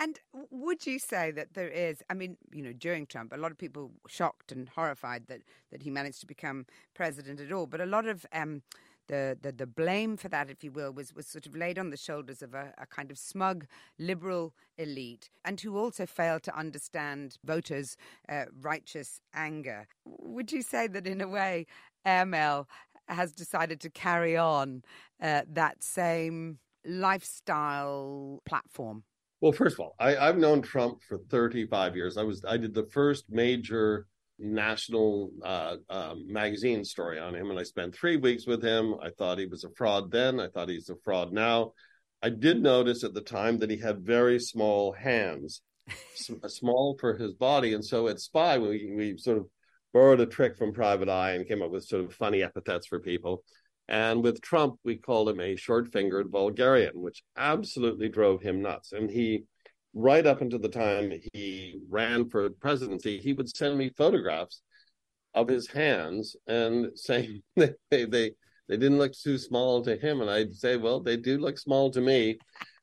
And 0.00 0.18
would 0.50 0.84
you 0.84 0.98
say 0.98 1.30
that 1.30 1.54
there 1.54 1.68
is? 1.68 2.02
I 2.10 2.14
mean, 2.14 2.36
you 2.52 2.62
know, 2.64 2.72
during 2.72 3.06
Trump, 3.06 3.32
a 3.32 3.36
lot 3.36 3.52
of 3.52 3.58
people 3.58 3.92
shocked 4.08 4.50
and 4.50 4.68
horrified 4.68 5.28
that 5.28 5.42
that 5.70 5.82
he 5.82 5.90
managed 5.90 6.20
to 6.22 6.26
become 6.26 6.66
president 6.92 7.38
at 7.38 7.52
all. 7.52 7.66
But 7.66 7.80
a 7.80 7.86
lot 7.86 8.06
of 8.08 8.26
um, 8.32 8.62
the, 9.08 9.36
the 9.40 9.52
the 9.52 9.66
blame 9.66 10.16
for 10.16 10.28
that, 10.28 10.50
if 10.50 10.62
you 10.64 10.72
will, 10.72 10.92
was 10.92 11.14
was 11.14 11.26
sort 11.26 11.46
of 11.46 11.56
laid 11.56 11.78
on 11.78 11.90
the 11.90 11.96
shoulders 11.96 12.42
of 12.42 12.54
a, 12.54 12.72
a 12.78 12.86
kind 12.86 13.10
of 13.10 13.18
smug 13.18 13.66
liberal 13.98 14.54
elite, 14.78 15.30
and 15.44 15.60
who 15.60 15.76
also 15.76 16.06
failed 16.06 16.42
to 16.44 16.56
understand 16.56 17.36
voters' 17.44 17.96
uh, 18.28 18.44
righteous 18.60 19.20
anger. 19.34 19.86
Would 20.04 20.52
you 20.52 20.62
say 20.62 20.86
that, 20.88 21.06
in 21.06 21.20
a 21.20 21.28
way, 21.28 21.66
Airmail 22.04 22.68
has 23.08 23.32
decided 23.32 23.80
to 23.80 23.90
carry 23.90 24.36
on 24.36 24.82
uh, 25.20 25.42
that 25.48 25.82
same 25.82 26.58
lifestyle 26.84 28.40
platform? 28.44 29.04
Well, 29.40 29.52
first 29.52 29.74
of 29.74 29.80
all, 29.80 29.94
I, 29.98 30.16
I've 30.16 30.38
known 30.38 30.62
Trump 30.62 31.02
for 31.02 31.18
35 31.18 31.96
years. 31.96 32.16
I 32.16 32.22
was 32.22 32.44
I 32.44 32.56
did 32.56 32.74
the 32.74 32.86
first 32.86 33.24
major 33.28 34.06
national 34.42 35.30
uh, 35.42 35.76
um, 35.88 36.24
magazine 36.30 36.84
story 36.84 37.18
on 37.18 37.34
him, 37.34 37.50
and 37.50 37.58
I 37.58 37.62
spent 37.62 37.94
three 37.94 38.16
weeks 38.16 38.46
with 38.46 38.62
him. 38.62 38.96
I 39.02 39.10
thought 39.10 39.38
he 39.38 39.46
was 39.46 39.64
a 39.64 39.70
fraud 39.70 40.10
then. 40.10 40.40
I 40.40 40.48
thought 40.48 40.68
he's 40.68 40.90
a 40.90 40.96
fraud 41.04 41.32
now. 41.32 41.72
I 42.22 42.30
did 42.30 42.62
notice 42.62 43.04
at 43.04 43.14
the 43.14 43.20
time 43.20 43.58
that 43.58 43.70
he 43.70 43.78
had 43.78 44.04
very 44.04 44.38
small 44.38 44.92
hands, 44.92 45.62
small 46.46 46.96
for 47.00 47.16
his 47.16 47.34
body, 47.34 47.74
and 47.74 47.84
so 47.84 48.08
at 48.08 48.20
Spy 48.20 48.58
we 48.58 48.92
we 48.94 49.16
sort 49.18 49.38
of 49.38 49.46
borrowed 49.92 50.20
a 50.20 50.26
trick 50.26 50.56
from 50.56 50.72
Private 50.72 51.08
Eye 51.08 51.32
and 51.32 51.46
came 51.46 51.62
up 51.62 51.70
with 51.70 51.84
sort 51.84 52.04
of 52.04 52.14
funny 52.14 52.42
epithets 52.42 52.86
for 52.86 53.00
people. 53.00 53.44
And 53.88 54.22
with 54.22 54.40
Trump, 54.40 54.76
we 54.84 54.96
called 54.96 55.28
him 55.28 55.40
a 55.40 55.56
short 55.56 55.92
fingered 55.92 56.30
vulgarian, 56.30 57.00
which 57.00 57.22
absolutely 57.36 58.08
drove 58.08 58.40
him 58.40 58.62
nuts. 58.62 58.92
And 58.92 59.10
he, 59.10 59.44
right 59.94 60.26
up 60.26 60.40
until 60.40 60.58
the 60.58 60.68
time 60.68 61.12
he 61.32 61.80
ran 61.88 62.28
for 62.28 62.48
presidency, 62.50 63.18
he 63.18 63.32
would 63.32 63.54
send 63.54 63.76
me 63.76 63.90
photographs 63.96 64.62
of 65.34 65.48
his 65.48 65.68
hands 65.68 66.36
and 66.46 66.90
saying 66.94 67.42
they, 67.56 67.74
they, 67.90 68.06
they, 68.06 68.32
didn't 68.68 68.98
look 68.98 69.12
too 69.12 69.38
small 69.38 69.82
to 69.82 69.96
him. 69.96 70.20
And 70.20 70.30
I'd 70.30 70.54
say, 70.54 70.76
well, 70.76 71.00
they 71.00 71.16
do 71.16 71.38
look 71.38 71.58
small 71.58 71.90
to 71.90 72.00
me. 72.00 72.38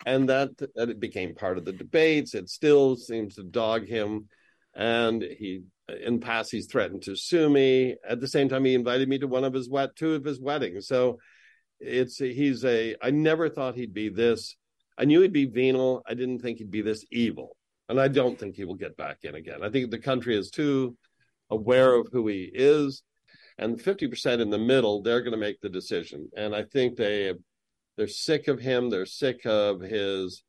And 0.06 0.30
that, 0.30 0.50
that 0.76 0.90
it 0.90 1.00
became 1.00 1.36
part 1.36 1.58
of 1.58 1.66
the 1.66 1.74
debates. 1.74 2.34
It 2.34 2.50
still 2.50 2.96
seems 2.96 3.36
to 3.36 3.44
dog 3.44 3.88
him. 3.88 4.28
And 4.76 5.22
he 5.22 5.64
in 6.06 6.20
past 6.20 6.52
he's 6.52 6.68
threatened 6.68 7.02
to 7.04 7.16
sue 7.16 7.50
me 7.50 7.96
at 8.08 8.20
the 8.20 8.28
same 8.28 8.50
time 8.50 8.66
he 8.66 8.76
invited 8.76 9.10
me 9.10 9.18
to 9.18 9.28
one 9.28 9.44
of 9.44 9.54
his 9.54 9.70
wet 9.70 9.96
two 9.96 10.14
of 10.14 10.24
his 10.24 10.40
weddings 10.40 10.88
so 10.88 11.18
it's 11.80 12.18
he's 12.18 12.64
a 12.66 12.96
i 13.02 13.10
never 13.10 13.50
thought 13.50 13.76
he'd 13.76 13.94
be 13.94 14.10
this 14.10 14.56
i 15.00 15.06
knew 15.06 15.22
he'd 15.22 15.34
be 15.34 15.46
venal 15.46 16.04
i 16.08 16.14
didn't 16.14 16.40
think 16.40 16.58
he'd 16.58 16.72
be 16.72 16.82
this 16.82 17.06
evil 17.12 17.56
and 17.88 18.00
i 18.00 18.08
don't 18.08 18.40
think 18.40 18.56
he 18.56 18.66
will 18.66 18.76
get 18.76 18.96
back 18.98 19.18
in 19.24 19.36
again 19.36 19.64
i 19.64 19.70
think 19.70 19.90
the 19.90 19.98
country 19.98 20.38
is 20.38 20.52
too 20.52 20.96
aware 21.50 21.96
of 21.96 22.08
who 22.12 22.28
he 22.28 22.50
is 22.54 23.02
and 23.58 23.78
50% 23.78 24.40
in 24.40 24.50
the 24.50 24.58
middle 24.58 25.02
they're 25.02 25.22
going 25.22 25.32
to 25.32 25.38
make 25.38 25.60
the 25.62 25.70
decision 25.70 26.30
and 26.38 26.56
i 26.56 26.64
think 26.64 26.96
they 26.96 27.34
they're 27.98 28.08
sick 28.08 28.48
of 28.48 28.60
him 28.60 28.90
they're 28.90 29.06
sick 29.06 29.46
of 29.46 29.82
his 29.82 30.44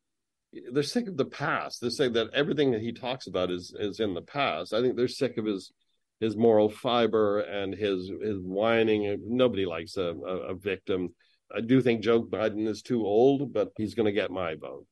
they're 0.73 0.83
sick 0.83 1.07
of 1.07 1.17
the 1.17 1.27
past. 1.27 1.81
They're 1.81 2.09
that 2.11 2.31
everything 2.35 2.73
that 2.73 2.81
he 2.81 2.93
talks 2.93 3.27
about 3.27 3.51
is 3.51 3.75
is 3.79 4.01
in 4.01 4.15
the 4.15 4.23
past. 4.23 4.75
I 4.75 4.81
think 4.81 4.97
they're 4.97 5.09
sick 5.09 5.37
of 5.39 5.45
his 5.45 5.73
his 6.19 6.37
moral 6.37 6.69
fiber 6.69 7.41
and 7.41 7.75
his 7.75 8.11
his 8.23 8.39
whining. 8.39 9.23
Nobody 9.27 9.65
likes 9.65 9.97
a, 9.97 10.13
a, 10.15 10.37
a 10.49 10.55
victim. 10.55 11.15
I 11.55 11.61
do 11.61 11.81
think 11.81 12.03
Joe 12.03 12.23
Biden 12.23 12.69
is 12.69 12.83
too 12.83 13.05
old, 13.05 13.53
but 13.53 13.73
he's 13.77 13.95
going 13.95 14.07
to 14.07 14.13
get 14.13 14.31
my 14.31 14.55
vote. 14.55 14.87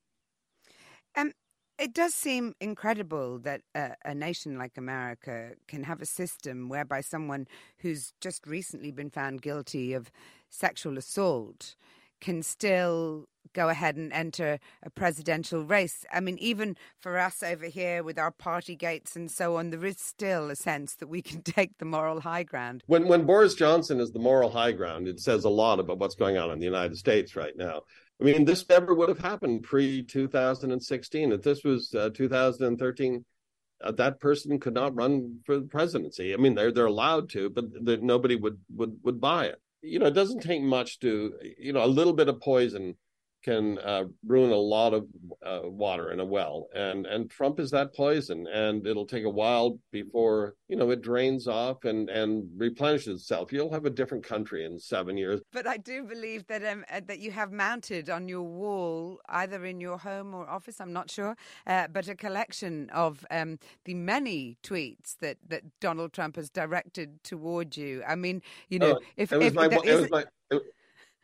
Um, 1.17 1.33
it 1.79 1.95
does 1.95 2.15
seem 2.15 2.55
incredible 2.61 3.39
that 3.41 3.63
a, 3.75 3.95
a, 4.05 4.15
nation 4.15 4.59
like 4.59 4.77
America 4.77 5.53
can 5.69 5.85
have 5.85 6.03
a 6.03 6.07
system 6.07 6.69
whereby 6.69 7.01
someone 7.01 7.47
who's 7.79 8.13
just 8.21 8.47
recently 8.47 8.91
been 8.91 9.11
found 9.11 9.43
guilty 9.43 9.93
of 9.93 10.11
sexual 10.51 10.99
assault 10.99 11.77
can 12.21 12.43
still 12.43 13.27
go 13.53 13.69
ahead 13.69 13.97
and 13.97 14.13
enter 14.13 14.59
a 14.83 14.91
presidential 14.91 15.65
race. 15.65 16.05
I 16.13 16.21
mean, 16.21 16.39
even 16.39 16.77
for 16.99 17.19
us 17.19 17.43
over 17.43 17.67
here 17.67 18.03
with 18.03 18.19
our 18.19 18.31
party 18.31 18.77
gates 18.77 19.17
and 19.17 19.31
so 19.31 19.57
on, 19.57 19.71
there 19.71 19.85
is 19.85 19.99
still 19.99 20.51
a 20.51 20.57
sense 20.57 20.95
that 20.97 21.09
we 21.09 21.23
can 21.29 21.43
take 21.43 21.79
the 21.79 21.85
moral 21.85 22.21
high 22.21 22.43
ground. 22.43 22.83
When 22.87 23.09
when 23.09 23.25
Boris 23.25 23.55
Johnson 23.55 24.01
is 24.01 24.13
the 24.13 24.19
moral 24.19 24.51
high 24.51 24.73
ground, 24.73 25.09
it 25.09 25.21
says 25.21 25.45
a 25.45 25.51
lot 25.51 25.81
about 25.81 25.99
what's 25.99 26.15
going 26.15 26.39
on 26.39 26.51
in 26.51 26.59
the 26.59 26.65
United 26.65 26.97
States 26.97 27.37
right 27.37 27.57
now. 27.57 27.83
I 28.21 28.25
mean, 28.25 28.45
this 28.45 28.69
never 28.69 28.95
would 28.95 29.09
have 29.09 29.21
happened 29.21 29.63
pre 29.63 30.03
2016. 30.03 31.33
If 31.33 31.43
this 31.43 31.63
was 31.63 31.95
uh, 31.95 32.11
2013, 32.11 33.25
uh, 33.83 33.93
that 33.93 34.21
person 34.21 34.59
could 34.59 34.75
not 34.75 34.97
run 34.97 35.39
for 35.45 35.59
the 35.59 35.67
presidency. 35.67 36.35
I 36.35 36.37
mean, 36.37 36.55
they're 36.55 36.73
they're 36.73 36.87
allowed 36.87 37.31
to, 37.31 37.49
but 37.51 37.67
nobody 38.03 38.37
would 38.37 38.59
would 38.75 38.99
would 39.03 39.21
buy 39.21 39.47
it. 39.47 39.61
You 39.83 40.01
know, 40.01 40.07
it 40.07 40.15
doesn't 40.15 40.43
take 40.43 40.63
much 40.63 40.99
to 41.01 41.35
you 41.59 41.73
know 41.73 41.85
a 41.85 41.87
little 41.87 42.13
bit 42.13 42.29
of 42.29 42.41
poison 42.41 42.97
can 43.49 43.79
uh, 43.79 44.05
ruin 44.27 44.51
a 44.51 44.57
lot 44.57 44.93
of 44.93 45.07
uh, 45.43 45.61
water 45.65 46.13
in 46.13 46.21
a 46.21 46.25
well, 46.25 46.69
and 46.75 47.07
and 47.07 47.31
Trump 47.31 47.59
is 47.59 47.71
that 47.71 47.95
poison, 47.95 48.47
and 48.47 48.87
it'll 48.87 49.07
take 49.07 49.25
a 49.25 49.31
while 49.31 49.79
before 49.91 50.55
you 50.69 50.77
know 50.77 50.91
it 50.91 51.01
drains 51.01 51.49
off 51.49 51.85
and 51.85 52.11
and 52.11 52.47
replenishes 52.59 53.23
itself. 53.23 53.51
You'll 53.51 53.73
have 53.73 53.87
a 53.87 53.91
different 53.91 54.23
country 54.23 54.67
in 54.67 54.79
seven 54.79 55.17
years. 55.17 55.41
But 55.51 55.67
I 55.67 55.79
do 55.79 56.05
believe 56.05 56.47
that 56.49 56.63
um, 56.63 56.85
uh, 56.93 57.01
that 57.07 57.21
you 57.21 57.31
have 57.31 57.51
mounted 57.51 58.11
on 58.11 58.29
your 58.29 58.43
wall, 58.43 59.19
either 59.31 59.65
in 59.65 59.81
your 59.81 59.97
home 59.97 60.35
or 60.35 60.47
office, 60.47 60.79
I'm 60.79 60.93
not 60.93 61.11
sure, 61.11 61.35
uh, 61.67 61.89
but 61.89 62.07
a 62.07 62.15
collection 62.15 62.91
of 62.91 63.25
um, 63.31 63.59
the 63.87 63.95
many 63.95 64.59
tweets 64.63 65.17
that 65.21 65.39
that 65.49 65.63
Donald 65.81 66.13
Trump 66.13 66.37
has 66.37 66.51
directed 66.51 67.25
toward 67.25 67.79
you. 67.79 68.03
I 68.07 68.15
mean, 68.15 68.43
you 68.69 68.79
know, 68.79 68.97
oh, 68.97 69.01
if, 69.17 69.33
it 69.33 69.39
was 69.39 69.47
if 69.47 69.55
my, 69.55 69.67
it 69.67 70.01
was 70.01 70.11
my 70.11 70.25
it, 70.51 70.63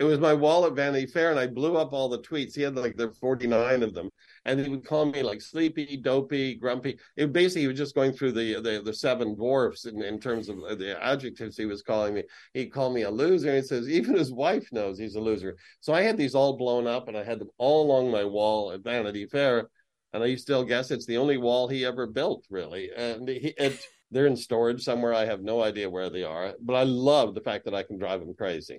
it 0.00 0.04
was 0.04 0.18
my 0.18 0.34
wall 0.34 0.66
at 0.66 0.72
Vanity 0.72 1.06
Fair, 1.06 1.30
and 1.30 1.38
I 1.38 1.46
blew 1.46 1.76
up 1.76 1.92
all 1.92 2.08
the 2.08 2.18
tweets. 2.18 2.56
He 2.56 2.62
had 2.62 2.74
like 2.74 2.96
the 2.96 3.12
49 3.12 3.82
of 3.84 3.94
them, 3.94 4.10
and 4.44 4.58
he 4.58 4.68
would 4.68 4.84
call 4.84 5.06
me 5.06 5.22
like 5.22 5.40
sleepy, 5.40 5.96
dopey, 5.96 6.56
grumpy. 6.56 6.98
It 7.16 7.32
basically 7.32 7.62
he 7.62 7.68
was 7.68 7.78
just 7.78 7.94
going 7.94 8.12
through 8.12 8.32
the 8.32 8.54
the, 8.60 8.82
the 8.84 8.92
seven 8.92 9.36
dwarfs 9.36 9.84
in, 9.84 10.02
in 10.02 10.18
terms 10.18 10.48
of 10.48 10.58
uh, 10.58 10.74
the 10.74 11.02
adjectives 11.02 11.56
he 11.56 11.66
was 11.66 11.82
calling 11.82 12.14
me. 12.14 12.24
He 12.54 12.66
called 12.66 12.92
me 12.92 13.02
a 13.02 13.10
loser, 13.10 13.50
and 13.50 13.58
he 13.58 13.62
says 13.62 13.88
even 13.88 14.16
his 14.16 14.32
wife 14.32 14.66
knows 14.72 14.98
he's 14.98 15.14
a 15.14 15.20
loser. 15.20 15.56
So 15.78 15.94
I 15.94 16.02
had 16.02 16.16
these 16.16 16.34
all 16.34 16.56
blown 16.56 16.88
up, 16.88 17.06
and 17.06 17.16
I 17.16 17.22
had 17.22 17.38
them 17.38 17.50
all 17.58 17.84
along 17.86 18.10
my 18.10 18.24
wall 18.24 18.72
at 18.72 18.82
Vanity 18.82 19.26
Fair. 19.26 19.68
And 20.12 20.22
I 20.22 20.36
still 20.36 20.64
guess 20.64 20.92
it's 20.92 21.06
the 21.06 21.18
only 21.18 21.38
wall 21.38 21.66
he 21.66 21.84
ever 21.84 22.06
built, 22.06 22.44
really. 22.48 22.90
And 22.96 23.28
he, 23.28 23.52
it, 23.58 23.80
they're 24.12 24.26
in 24.26 24.36
storage 24.36 24.82
somewhere. 24.82 25.12
I 25.12 25.24
have 25.24 25.42
no 25.42 25.60
idea 25.62 25.90
where 25.90 26.08
they 26.08 26.22
are, 26.22 26.54
but 26.60 26.74
I 26.74 26.84
love 26.84 27.34
the 27.34 27.40
fact 27.40 27.64
that 27.64 27.74
I 27.74 27.82
can 27.82 27.98
drive 27.98 28.22
him 28.22 28.32
crazy. 28.34 28.78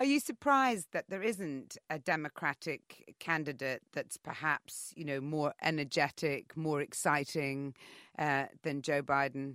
Are 0.00 0.06
you 0.06 0.20
surprised 0.20 0.88
that 0.92 1.06
there 1.08 1.24
isn't 1.24 1.76
a 1.90 1.98
Democratic 1.98 3.16
candidate 3.18 3.82
that's 3.92 4.16
perhaps, 4.16 4.92
you 4.94 5.04
know, 5.04 5.20
more 5.20 5.54
energetic, 5.60 6.56
more 6.56 6.80
exciting 6.80 7.74
uh, 8.16 8.44
than 8.62 8.82
Joe 8.82 9.02
Biden? 9.02 9.54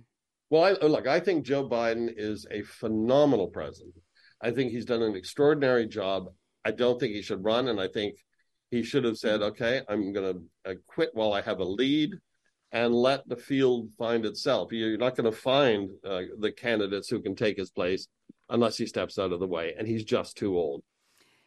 Well, 0.50 0.64
I, 0.64 0.86
look, 0.86 1.06
I 1.06 1.18
think 1.20 1.46
Joe 1.46 1.66
Biden 1.66 2.12
is 2.14 2.46
a 2.50 2.60
phenomenal 2.60 3.48
president. 3.48 3.94
I 4.42 4.50
think 4.50 4.70
he's 4.70 4.84
done 4.84 5.00
an 5.00 5.16
extraordinary 5.16 5.86
job. 5.86 6.26
I 6.62 6.72
don't 6.72 7.00
think 7.00 7.14
he 7.14 7.22
should 7.22 7.42
run, 7.42 7.68
and 7.68 7.80
I 7.80 7.88
think 7.88 8.16
he 8.70 8.82
should 8.82 9.04
have 9.04 9.16
said, 9.16 9.40
"Okay, 9.40 9.80
I'm 9.88 10.12
going 10.12 10.34
to 10.34 10.70
uh, 10.70 10.74
quit 10.86 11.10
while 11.14 11.32
I 11.32 11.40
have 11.40 11.60
a 11.60 11.64
lead." 11.64 12.10
and 12.72 12.92
let 12.92 13.26
the 13.28 13.36
field 13.36 13.88
find 13.96 14.26
itself. 14.26 14.72
You're 14.72 14.98
not 14.98 15.14
going 15.14 15.30
to 15.30 15.38
find 15.38 15.90
uh, 16.04 16.22
the 16.40 16.50
candidates 16.50 17.08
who 17.08 17.22
can 17.22 17.36
take 17.36 17.56
his 17.56 17.70
place 17.70 18.08
unless 18.48 18.76
he 18.76 18.86
steps 18.86 19.18
out 19.18 19.32
of 19.32 19.40
the 19.40 19.46
way, 19.46 19.74
and 19.78 19.86
he's 19.86 20.04
just 20.04 20.36
too 20.36 20.56
old. 20.56 20.82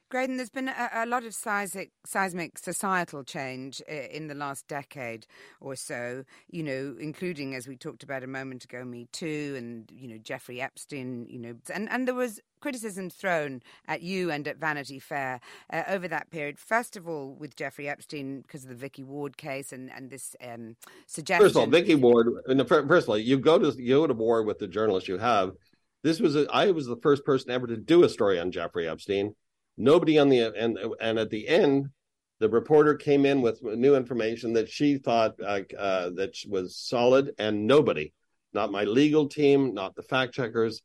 Graydon, 0.10 0.38
there's 0.38 0.50
been 0.50 0.70
a, 0.70 0.89
a 0.94 1.06
lot 1.06 1.25
of 1.25 1.34
seismic, 1.34 1.92
seismic, 2.06 2.58
societal 2.58 3.25
change 3.25 3.82
uh, 3.92 3.94
in 3.94 4.27
the 4.27 4.36
last 4.36 4.66
decade 4.70 5.27
or 5.60 5.75
so, 5.75 6.24
you 6.50 6.63
know, 6.63 6.96
including, 6.98 7.54
as 7.54 7.68
we 7.68 7.75
talked 7.75 8.04
about 8.04 8.24
a 8.24 8.27
moment 8.27 8.63
ago, 8.63 8.86
Me 8.86 9.10
Too 9.12 9.56
and, 9.58 9.92
you 9.94 10.08
know, 10.08 10.18
Jeffrey 10.18 10.62
Epstein, 10.62 11.25
you 11.27 11.38
know, 11.38 11.56
and, 11.74 11.89
and 11.92 12.08
there 12.08 12.16
was 12.16 12.39
criticism 12.62 13.10
thrown 13.10 13.62
at 13.89 14.01
you 14.01 14.32
and 14.32 14.48
at 14.48 14.60
Vanity 14.60 14.98
Fair 14.98 15.42
uh, 15.74 15.84
over 15.89 16.08
that 16.08 16.32
period. 16.32 16.58
First 16.58 16.96
of 16.96 17.06
all, 17.06 17.36
with 17.38 17.58
Jeffrey 17.58 17.89
Epstein, 17.89 18.44
because 18.44 18.63
of 18.63 18.70
the 18.70 18.75
Vicky 18.75 19.04
Ward 19.04 19.36
case 19.36 19.74
and, 19.74 19.92
and 19.94 20.10
this 20.10 20.38
um, 20.42 20.77
suggestion. 21.06 21.46
First 21.48 21.58
of 21.58 21.63
all, 21.63 21.68
Vicky 21.68 21.96
Ward, 21.96 22.30
first 22.66 23.08
of 23.08 23.10
all, 23.10 23.18
you 23.18 23.38
go 23.39 23.60
to, 23.60 23.75
you 23.77 23.96
go 23.96 24.08
to 24.08 24.13
war 24.13 24.44
with 24.44 24.60
the 24.60 24.70
journalists 24.70 25.10
you 25.10 25.18
have. 25.18 25.51
This 26.04 26.20
was, 26.20 26.36
a, 26.36 26.48
I 26.51 26.72
was 26.72 26.86
the 26.86 27.00
first 27.01 27.25
person 27.25 27.51
ever 27.51 27.68
to 27.68 27.77
do 27.77 28.04
a 28.04 28.10
story 28.10 28.39
on 28.39 28.51
Jeffrey 28.51 28.88
Epstein 28.88 29.34
nobody 29.77 30.18
on 30.18 30.27
the 30.27 30.39
and 30.39 30.77
and 31.00 31.20
at 31.20 31.30
the 31.30 31.48
end 31.48 31.88
the 32.39 32.50
reporter 32.50 32.96
came 32.96 33.25
in 33.25 33.42
with 33.42 33.62
new 33.63 33.96
information 33.96 34.54
that 34.54 34.70
she 34.70 34.98
thought 34.98 35.36
uh, 35.44 35.62
uh, 35.77 36.10
that 36.12 36.36
was 36.48 36.75
solid 36.75 37.32
and 37.39 37.66
nobody 37.66 38.12
not 38.54 38.72
my 38.72 38.84
legal 38.86 39.27
team, 39.27 39.74
not 39.74 39.96
the 39.96 40.01
fact 40.01 40.34
checkers, 40.34 40.82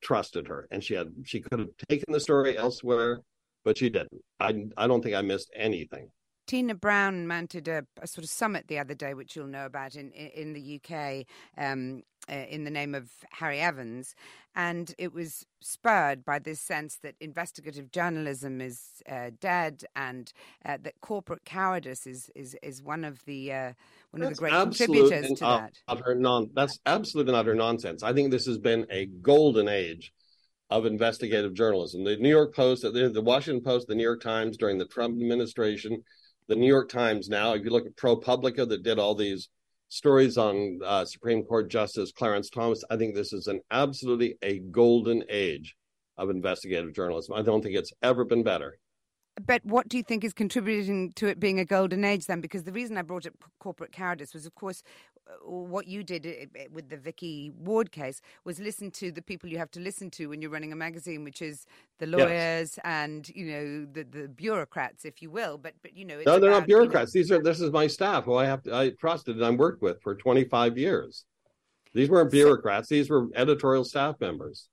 trusted 0.00 0.46
her, 0.48 0.68
and 0.70 0.84
she 0.84 0.94
had 0.94 1.08
she 1.24 1.40
could 1.40 1.58
have 1.58 1.70
taken 1.88 2.12
the 2.12 2.20
story 2.20 2.56
elsewhere, 2.56 3.20
but 3.64 3.78
she 3.78 3.90
didn't. 3.90 4.22
I 4.38 4.66
I 4.76 4.86
don't 4.86 5.02
think 5.02 5.16
I 5.16 5.22
missed 5.22 5.50
anything. 5.56 6.10
Tina 6.48 6.74
Brown 6.74 7.26
mounted 7.26 7.68
a, 7.68 7.84
a, 8.00 8.06
sort 8.06 8.24
of 8.24 8.30
summit 8.30 8.68
the 8.68 8.78
other 8.78 8.94
day, 8.94 9.12
which 9.12 9.36
you'll 9.36 9.46
know 9.46 9.66
about 9.66 9.94
in 9.94 10.10
in, 10.12 10.28
in 10.28 10.52
the 10.54 10.80
UK, 10.80 11.26
um, 11.58 12.02
uh, 12.28 12.46
in 12.48 12.64
the 12.64 12.70
name 12.70 12.94
of 12.94 13.10
Harry 13.32 13.60
Evans, 13.60 14.14
and 14.56 14.94
it 14.96 15.12
was 15.12 15.44
spurred 15.60 16.24
by 16.24 16.38
this 16.38 16.58
sense 16.58 16.96
that 17.02 17.16
investigative 17.20 17.92
journalism 17.92 18.62
is 18.62 19.02
uh, 19.06 19.30
dead, 19.38 19.84
and 19.94 20.32
uh, 20.64 20.78
that 20.80 20.94
corporate 21.02 21.44
cowardice 21.44 22.06
is 22.06 22.30
is 22.34 22.56
is 22.62 22.82
one 22.82 23.04
of 23.04 23.22
the 23.26 23.52
uh, 23.52 23.72
one 24.12 24.22
that's 24.22 24.30
of 24.30 24.36
the 24.36 24.40
great 24.40 24.52
contributors 24.52 25.28
to 25.38 25.44
that. 25.44 25.74
Utter 25.86 26.14
non- 26.14 26.50
that's 26.54 26.78
absolute 26.86 27.28
and 27.28 27.36
utter 27.36 27.54
nonsense. 27.54 28.02
I 28.02 28.14
think 28.14 28.30
this 28.30 28.46
has 28.46 28.56
been 28.56 28.86
a 28.90 29.04
golden 29.04 29.68
age 29.68 30.14
of 30.70 30.86
investigative 30.86 31.52
journalism. 31.52 32.04
The 32.04 32.16
New 32.16 32.28
York 32.28 32.54
Post, 32.54 32.82
the, 32.82 32.90
the 32.90 33.22
Washington 33.22 33.62
Post, 33.62 33.88
the 33.88 33.94
New 33.94 34.02
York 34.02 34.22
Times 34.22 34.56
during 34.56 34.78
the 34.78 34.84
Trump 34.86 35.18
administration 35.20 36.02
the 36.48 36.56
New 36.56 36.66
York 36.66 36.88
Times 36.88 37.28
now, 37.28 37.52
if 37.52 37.64
you 37.64 37.70
look 37.70 37.86
at 37.86 37.96
ProPublica 37.96 38.68
that 38.68 38.82
did 38.82 38.98
all 38.98 39.14
these 39.14 39.50
stories 39.88 40.36
on 40.36 40.80
uh, 40.84 41.04
Supreme 41.04 41.44
Court 41.44 41.70
Justice 41.70 42.10
Clarence 42.10 42.50
Thomas, 42.50 42.82
I 42.90 42.96
think 42.96 43.14
this 43.14 43.32
is 43.32 43.46
an 43.46 43.60
absolutely 43.70 44.36
a 44.42 44.58
golden 44.58 45.22
age 45.28 45.76
of 46.16 46.30
investigative 46.30 46.94
journalism. 46.94 47.34
I 47.34 47.42
don't 47.42 47.62
think 47.62 47.76
it's 47.76 47.92
ever 48.02 48.24
been 48.24 48.42
better. 48.42 48.78
But 49.46 49.64
what 49.64 49.88
do 49.88 49.96
you 49.96 50.02
think 50.02 50.24
is 50.24 50.32
contributing 50.32 51.12
to 51.12 51.28
it 51.28 51.38
being 51.38 51.60
a 51.60 51.64
golden 51.64 52.04
age 52.04 52.26
then? 52.26 52.40
Because 52.40 52.64
the 52.64 52.72
reason 52.72 52.96
I 52.96 53.02
brought 53.02 53.26
up 53.26 53.34
corporate 53.60 53.92
cowardice 53.92 54.34
was, 54.34 54.46
of 54.46 54.54
course, 54.56 54.82
what 55.44 55.86
you 55.86 56.02
did 56.02 56.26
uh, 56.26 56.60
uh, 56.60 56.64
with 56.72 56.88
the 56.88 56.96
Vicky 56.96 57.52
Ward 57.58 57.92
case 57.92 58.20
was 58.44 58.58
listen 58.58 58.90
to 58.92 59.10
the 59.10 59.22
people 59.22 59.48
you 59.48 59.58
have 59.58 59.70
to 59.72 59.80
listen 59.80 60.10
to 60.10 60.28
when 60.28 60.40
you're 60.42 60.50
running 60.50 60.72
a 60.72 60.76
magazine, 60.76 61.24
which 61.24 61.42
is 61.42 61.66
the 61.98 62.06
lawyers 62.06 62.28
yes. 62.28 62.78
and 62.84 63.28
you 63.30 63.46
know 63.46 63.86
the, 63.92 64.04
the 64.04 64.28
bureaucrats, 64.28 65.04
if 65.04 65.22
you 65.22 65.30
will. 65.30 65.58
But 65.58 65.74
but 65.82 65.96
you 65.96 66.04
know, 66.04 66.16
no, 66.24 66.38
they're 66.38 66.50
about, 66.50 66.60
not 66.60 66.66
bureaucrats. 66.66 67.14
You 67.14 67.20
know, 67.20 67.22
These 67.22 67.32
are 67.32 67.42
this 67.42 67.60
is 67.60 67.70
my 67.70 67.86
staff 67.86 68.24
who 68.24 68.34
I 68.34 68.46
have 68.46 68.62
to, 68.64 68.74
I 68.74 68.90
trusted 68.90 69.36
and 69.36 69.44
I 69.44 69.50
worked 69.50 69.82
with 69.82 70.00
for 70.02 70.14
25 70.14 70.78
years. 70.78 71.24
These 71.94 72.10
weren't 72.10 72.30
bureaucrats. 72.30 72.88
So, 72.88 72.94
these 72.94 73.10
were 73.10 73.28
editorial 73.34 73.84
staff 73.84 74.16
members 74.20 74.68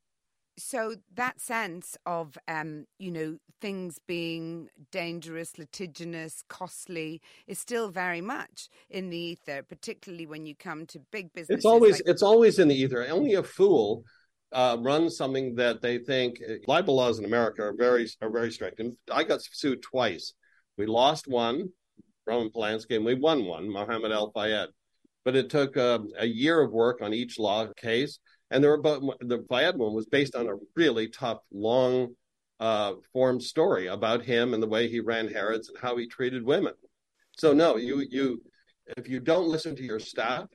so 0.57 0.95
that 1.13 1.41
sense 1.41 1.97
of 2.05 2.37
um, 2.47 2.85
you 2.99 3.11
know 3.11 3.37
things 3.61 3.99
being 4.07 4.69
dangerous, 4.91 5.57
litigious, 5.57 6.43
costly 6.47 7.21
is 7.47 7.59
still 7.59 7.89
very 7.89 8.21
much 8.21 8.69
in 8.89 9.09
the 9.09 9.17
ether, 9.17 9.63
particularly 9.63 10.25
when 10.25 10.45
you 10.45 10.55
come 10.55 10.85
to 10.85 10.99
big 11.11 11.33
business. 11.33 11.57
It's 11.57 11.65
always 11.65 11.93
like- 11.93 12.03
it's 12.05 12.23
always 12.23 12.59
in 12.59 12.67
the 12.67 12.75
ether. 12.75 13.05
Only 13.09 13.33
a 13.35 13.43
fool 13.43 14.03
uh, 14.51 14.77
runs 14.79 15.17
something 15.17 15.55
that 15.55 15.81
they 15.81 15.97
think 15.97 16.39
uh, 16.47 16.53
libel 16.67 16.95
laws 16.95 17.19
in 17.19 17.25
America 17.25 17.61
are 17.63 17.75
very 17.77 18.07
are 18.21 18.29
very 18.31 18.51
strict. 18.51 18.79
And 18.79 18.95
I 19.11 19.23
got 19.23 19.41
sued 19.41 19.81
twice. 19.81 20.33
We 20.77 20.85
lost 20.85 21.27
one, 21.27 21.69
Roman 22.25 22.49
Polanski, 22.51 22.95
and 22.95 23.05
we 23.05 23.15
won 23.15 23.45
one, 23.45 23.69
Mohammed 23.69 24.11
Al 24.11 24.31
Fayed. 24.31 24.67
But 25.23 25.35
it 25.35 25.49
took 25.49 25.75
uh, 25.75 25.99
a 26.19 26.25
year 26.25 26.61
of 26.61 26.71
work 26.71 27.01
on 27.01 27.13
each 27.13 27.39
law 27.39 27.67
case 27.73 28.19
and 28.51 28.63
but 28.83 29.01
the 29.21 29.45
Fayed 29.49 29.77
one 29.77 29.93
was 29.93 30.05
based 30.05 30.35
on 30.35 30.47
a 30.47 30.55
really 30.75 31.07
tough, 31.09 31.39
long 31.51 32.15
uh, 32.59 32.93
form 33.11 33.39
story 33.39 33.87
about 33.87 34.23
him 34.23 34.53
and 34.53 34.61
the 34.61 34.67
way 34.67 34.87
he 34.87 34.99
ran 34.99 35.27
Harrods 35.27 35.69
and 35.69 35.77
how 35.77 35.97
he 35.97 36.07
treated 36.07 36.43
women. 36.43 36.73
So 37.37 37.53
no, 37.53 37.77
you 37.77 38.05
you 38.09 38.41
if 38.97 39.09
you 39.09 39.19
don't 39.19 39.47
listen 39.47 39.75
to 39.75 39.83
your 39.83 39.99
staff 39.99 40.47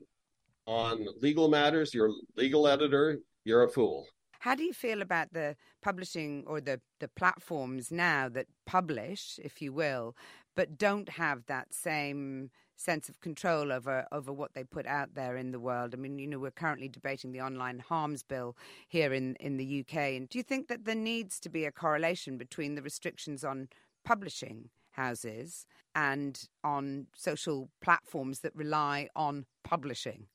on 0.67 1.07
legal 1.21 1.49
matters, 1.49 1.93
your 1.93 2.11
legal 2.37 2.69
editor, 2.69 3.19
you're 3.45 3.65
a 3.65 3.69
fool. 3.69 4.07
How 4.39 4.55
do 4.55 4.63
you 4.63 4.73
feel 4.73 5.03
about 5.03 5.33
the 5.33 5.57
publishing 5.83 6.45
or 6.47 6.63
the, 6.63 6.81
the 6.99 7.09
platforms 7.09 7.91
now 7.91 8.29
that 8.31 8.47
publish, 8.67 9.39
if 9.43 9.61
you 9.61 9.73
will, 9.73 10.17
but 10.57 10.79
don't 10.79 11.11
have 11.11 11.45
that 11.47 11.75
same 11.75 12.51
sense 12.81 13.09
of 13.09 13.21
control 13.21 13.73
over 13.73 14.07
over 14.11 14.33
what 14.33 14.55
they 14.55 14.65
put 14.65 14.87
out 14.87 15.15
there 15.15 15.37
in 15.37 15.53
the 15.53 15.61
world. 15.61 15.95
I 15.95 15.97
mean, 15.97 16.19
you 16.19 16.27
know, 16.27 16.39
we're 16.39 16.51
currently 16.51 16.89
debating 16.89 17.33
the 17.33 17.41
online 17.41 17.79
harms 17.79 18.23
bill 18.23 18.57
here 18.89 19.13
in 19.13 19.37
in 19.37 19.57
the 19.57 19.81
UK. 19.81 19.97
And 20.17 20.29
do 20.29 20.39
you 20.39 20.45
think 20.45 20.69
that 20.69 20.85
there 20.85 20.95
needs 20.95 21.39
to 21.41 21.49
be 21.49 21.65
a 21.65 21.73
correlation 21.73 22.39
between 22.39 22.75
the 22.75 22.83
restrictions 22.83 23.45
on 23.45 23.69
publishing 24.05 24.71
houses 24.93 25.67
and 25.95 26.49
on 26.65 27.07
social 27.15 27.69
platforms 27.83 28.41
that 28.41 28.55
rely 28.55 29.09
on 29.15 29.47
publishing? 29.65 30.27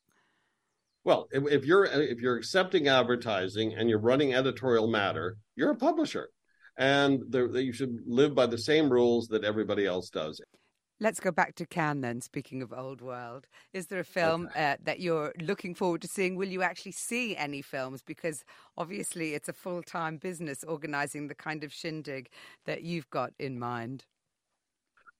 Well, 1.04 1.28
if, 1.32 1.66
you're 1.66 1.86
if 1.86 2.20
you're 2.20 2.36
accepting 2.36 2.88
advertising 2.88 3.76
and 3.76 3.88
you're 3.88 4.00
running 4.00 4.34
editorial 4.34 4.88
matter, 4.88 5.38
you're 5.56 5.70
a 5.70 5.76
publisher, 5.76 6.30
and 6.78 7.22
you 7.32 7.74
should 7.74 8.00
live 8.08 8.34
by 8.34 8.48
the 8.48 8.58
same 8.58 8.90
rules 8.90 9.28
that 9.28 9.44
everybody 9.44 9.86
else 9.86 10.10
does. 10.10 10.42
Let's 11.02 11.20
go 11.20 11.32
back 11.32 11.56
to 11.56 11.66
Cannes 11.66 12.02
then. 12.02 12.22
Speaking 12.22 12.62
of 12.62 12.72
old 12.72 13.02
world, 13.02 13.48
is 13.74 13.88
there 13.88 14.00
a 14.00 14.06
film 14.06 14.48
okay. 14.52 14.72
uh, 14.72 14.78
that 14.84 15.02
you're 15.02 15.34
looking 15.42 15.76
forward 15.76 16.02
to 16.04 16.08
seeing? 16.08 16.38
Will 16.38 16.48
you 16.48 16.62
actually 16.62 16.94
see 16.94 17.36
any 17.36 17.62
films? 17.62 18.02
Because 18.02 18.46
obviously, 18.78 19.34
it's 19.34 19.50
a 19.50 19.54
full 19.54 19.84
time 19.84 20.18
business 20.18 20.64
organising 20.64 21.28
the 21.28 21.36
kind 21.36 21.66
of 21.66 21.74
shindig 21.74 22.30
that 22.66 22.84
you've 22.84 23.10
got 23.10 23.34
in 23.40 23.60
mind. 23.60 24.06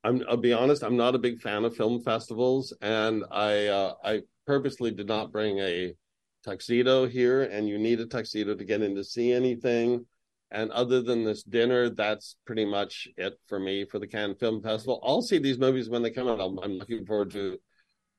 i 0.06 0.12
will 0.12 0.38
be 0.38 0.54
honest. 0.54 0.82
I'm 0.82 0.96
not 0.96 1.14
a 1.14 1.20
big 1.20 1.42
fan 1.42 1.66
of 1.66 1.76
film 1.76 2.02
festivals, 2.02 2.74
and 2.82 3.26
I 3.30 3.68
uh, 3.68 3.94
I 4.02 4.22
purposely 4.48 4.92
did 4.92 5.08
not 5.08 5.34
bring 5.34 5.60
a 5.60 5.94
tuxedo 6.46 7.06
here. 7.06 7.44
And 7.44 7.68
you 7.68 7.78
need 7.78 8.00
a 8.00 8.06
tuxedo 8.06 8.56
to 8.56 8.64
get 8.64 8.82
in 8.82 8.96
to 8.96 9.04
see 9.04 9.34
anything. 9.34 10.06
And 10.56 10.72
other 10.72 11.02
than 11.02 11.26
this 11.26 11.44
dinner, 11.44 11.90
that's 11.90 12.38
pretty 12.46 12.64
much 12.64 13.10
it 13.18 13.38
for 13.46 13.60
me 13.60 13.84
for 13.84 14.00
the 14.00 14.08
Cannes 14.08 14.36
Film 14.36 14.62
Festival. 14.62 15.02
I'll 15.04 15.22
see 15.22 15.38
these 15.38 15.60
movies 15.60 15.90
when 15.90 16.02
they 16.02 16.12
come 16.12 16.30
out. 16.30 16.40
I'm, 16.40 16.56
looking 16.78 17.06
forward 17.06 17.32
to 17.32 17.58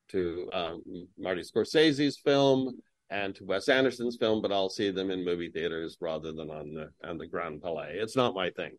to 0.09 0.49
um, 0.53 0.83
Marty 1.17 1.41
Scorsese's 1.41 2.19
film 2.19 2.79
and 3.09 3.33
to 3.35 3.43
Wes 3.43 3.67
Anderson's 3.69 4.17
film, 4.17 4.43
but 4.43 4.51
I'll 4.51 4.69
see 4.69 4.91
them 4.91 5.09
in 5.09 5.25
movie 5.25 5.49
theaters 5.49 5.97
rather 5.99 6.31
than 6.31 6.51
on 6.51 6.75
the 6.75 6.91
on 7.03 7.17
the 7.17 7.25
Grand 7.25 7.59
Palais. 7.59 7.95
It's 7.95 8.15
not 8.15 8.35
my 8.35 8.51
thing. 8.51 8.77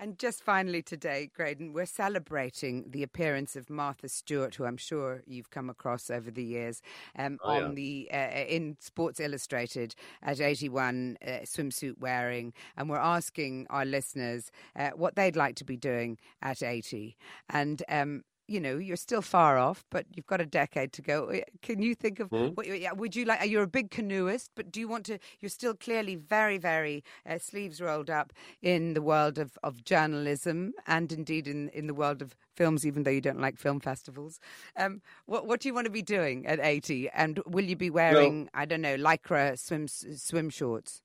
And 0.00 0.18
just 0.18 0.42
finally 0.42 0.82
today, 0.82 1.30
Graydon, 1.34 1.72
we're 1.72 1.86
celebrating 1.86 2.90
the 2.90 3.04
appearance 3.04 3.54
of 3.54 3.70
Martha 3.70 4.08
Stewart, 4.08 4.56
who 4.56 4.64
I'm 4.64 4.76
sure 4.76 5.22
you've 5.24 5.50
come 5.50 5.70
across 5.70 6.10
over 6.10 6.30
the 6.30 6.42
years, 6.42 6.82
um, 7.16 7.38
oh, 7.44 7.50
on 7.50 7.74
the 7.74 8.08
uh, 8.12 8.16
in 8.48 8.76
Sports 8.80 9.20
Illustrated 9.20 9.94
at 10.22 10.40
81 10.40 11.18
uh, 11.22 11.30
swimsuit 11.44 11.98
wearing, 12.00 12.52
and 12.76 12.90
we're 12.90 12.96
asking 12.96 13.66
our 13.70 13.84
listeners 13.84 14.50
uh, 14.76 14.90
what 14.96 15.14
they'd 15.14 15.36
like 15.36 15.54
to 15.56 15.64
be 15.64 15.76
doing 15.76 16.18
at 16.42 16.62
80. 16.62 17.16
And 17.48 17.82
um, 17.88 18.24
you 18.46 18.60
know 18.60 18.76
you're 18.76 18.96
still 18.96 19.22
far 19.22 19.58
off, 19.58 19.84
but 19.90 20.06
you've 20.14 20.26
got 20.26 20.40
a 20.40 20.46
decade 20.46 20.92
to 20.94 21.02
go. 21.02 21.30
Uh, 21.30 21.40
can 21.62 21.80
you 21.80 21.94
think 21.94 22.20
of 22.20 22.30
mm-hmm. 22.30 22.54
what 22.54 22.96
would 22.96 23.16
you 23.16 23.24
like? 23.24 23.48
You're 23.48 23.62
a 23.62 23.68
big 23.68 23.90
canoeist, 23.90 24.50
but 24.54 24.70
do 24.70 24.80
you 24.80 24.88
want 24.88 25.06
to? 25.06 25.18
You're 25.40 25.50
still 25.50 25.74
clearly 25.74 26.16
very, 26.16 26.58
very 26.58 27.04
uh, 27.28 27.38
sleeves 27.38 27.80
rolled 27.80 28.10
up 28.10 28.32
in 28.62 28.94
the 28.94 29.02
world 29.02 29.38
of, 29.38 29.58
of 29.62 29.84
journalism 29.84 30.74
and 30.86 31.10
indeed 31.12 31.46
in 31.48 31.68
in 31.70 31.86
the 31.86 31.94
world 31.94 32.22
of 32.22 32.36
films, 32.54 32.86
even 32.86 33.02
though 33.02 33.10
you 33.10 33.20
don't 33.20 33.40
like 33.40 33.58
film 33.58 33.80
festivals. 33.80 34.40
Um, 34.76 35.00
what 35.26 35.46
what 35.46 35.60
do 35.60 35.68
you 35.68 35.74
want 35.74 35.86
to 35.86 35.90
be 35.90 36.02
doing 36.02 36.46
at 36.46 36.60
80? 36.60 37.10
And 37.10 37.40
will 37.46 37.64
you 37.64 37.76
be 37.76 37.90
wearing. 37.90 38.48
I 38.54 38.64
don't 38.64 38.82
know 38.82 38.96
lycra 38.96 39.58
swim 39.58 39.88
swim 39.88 40.50
shorts? 40.50 41.02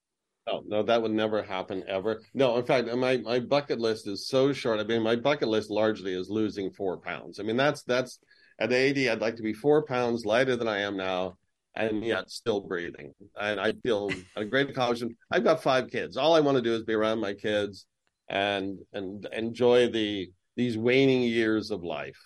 No, 0.49 0.63
no, 0.65 0.83
that 0.83 1.01
would 1.01 1.11
never 1.11 1.43
happen 1.43 1.83
ever. 1.87 2.21
No, 2.33 2.57
in 2.57 2.65
fact, 2.65 2.87
my 2.87 3.17
my 3.17 3.39
bucket 3.39 3.79
list 3.79 4.07
is 4.07 4.27
so 4.27 4.51
short. 4.51 4.79
I 4.79 4.83
mean, 4.83 5.03
my 5.03 5.15
bucket 5.15 5.47
list 5.47 5.69
largely 5.69 6.13
is 6.13 6.29
losing 6.29 6.71
four 6.71 6.97
pounds. 6.97 7.39
I 7.39 7.43
mean, 7.43 7.57
that's 7.57 7.83
that's 7.83 8.19
at 8.59 8.73
80, 8.73 9.09
I'd 9.09 9.21
like 9.21 9.37
to 9.37 9.43
be 9.43 9.53
four 9.53 9.85
pounds 9.85 10.25
lighter 10.25 10.55
than 10.55 10.67
I 10.67 10.79
am 10.79 10.97
now, 10.97 11.37
and 11.75 12.03
yet 12.03 12.29
still 12.29 12.59
breathing. 12.59 13.13
And 13.39 13.59
I 13.59 13.73
feel 13.83 14.09
a 14.35 14.43
great 14.43 14.69
accomplishment. 14.69 15.15
I've 15.31 15.45
got 15.45 15.63
five 15.63 15.89
kids. 15.89 16.17
All 16.17 16.35
I 16.35 16.41
want 16.41 16.57
to 16.57 16.61
do 16.61 16.73
is 16.73 16.83
be 16.83 16.93
around 16.93 17.19
my 17.19 17.33
kids 17.33 17.85
and 18.29 18.79
and 18.93 19.25
enjoy 19.31 19.89
the 19.89 20.29
these 20.57 20.77
waning 20.77 21.21
years 21.21 21.71
of 21.71 21.83
life. 21.83 22.19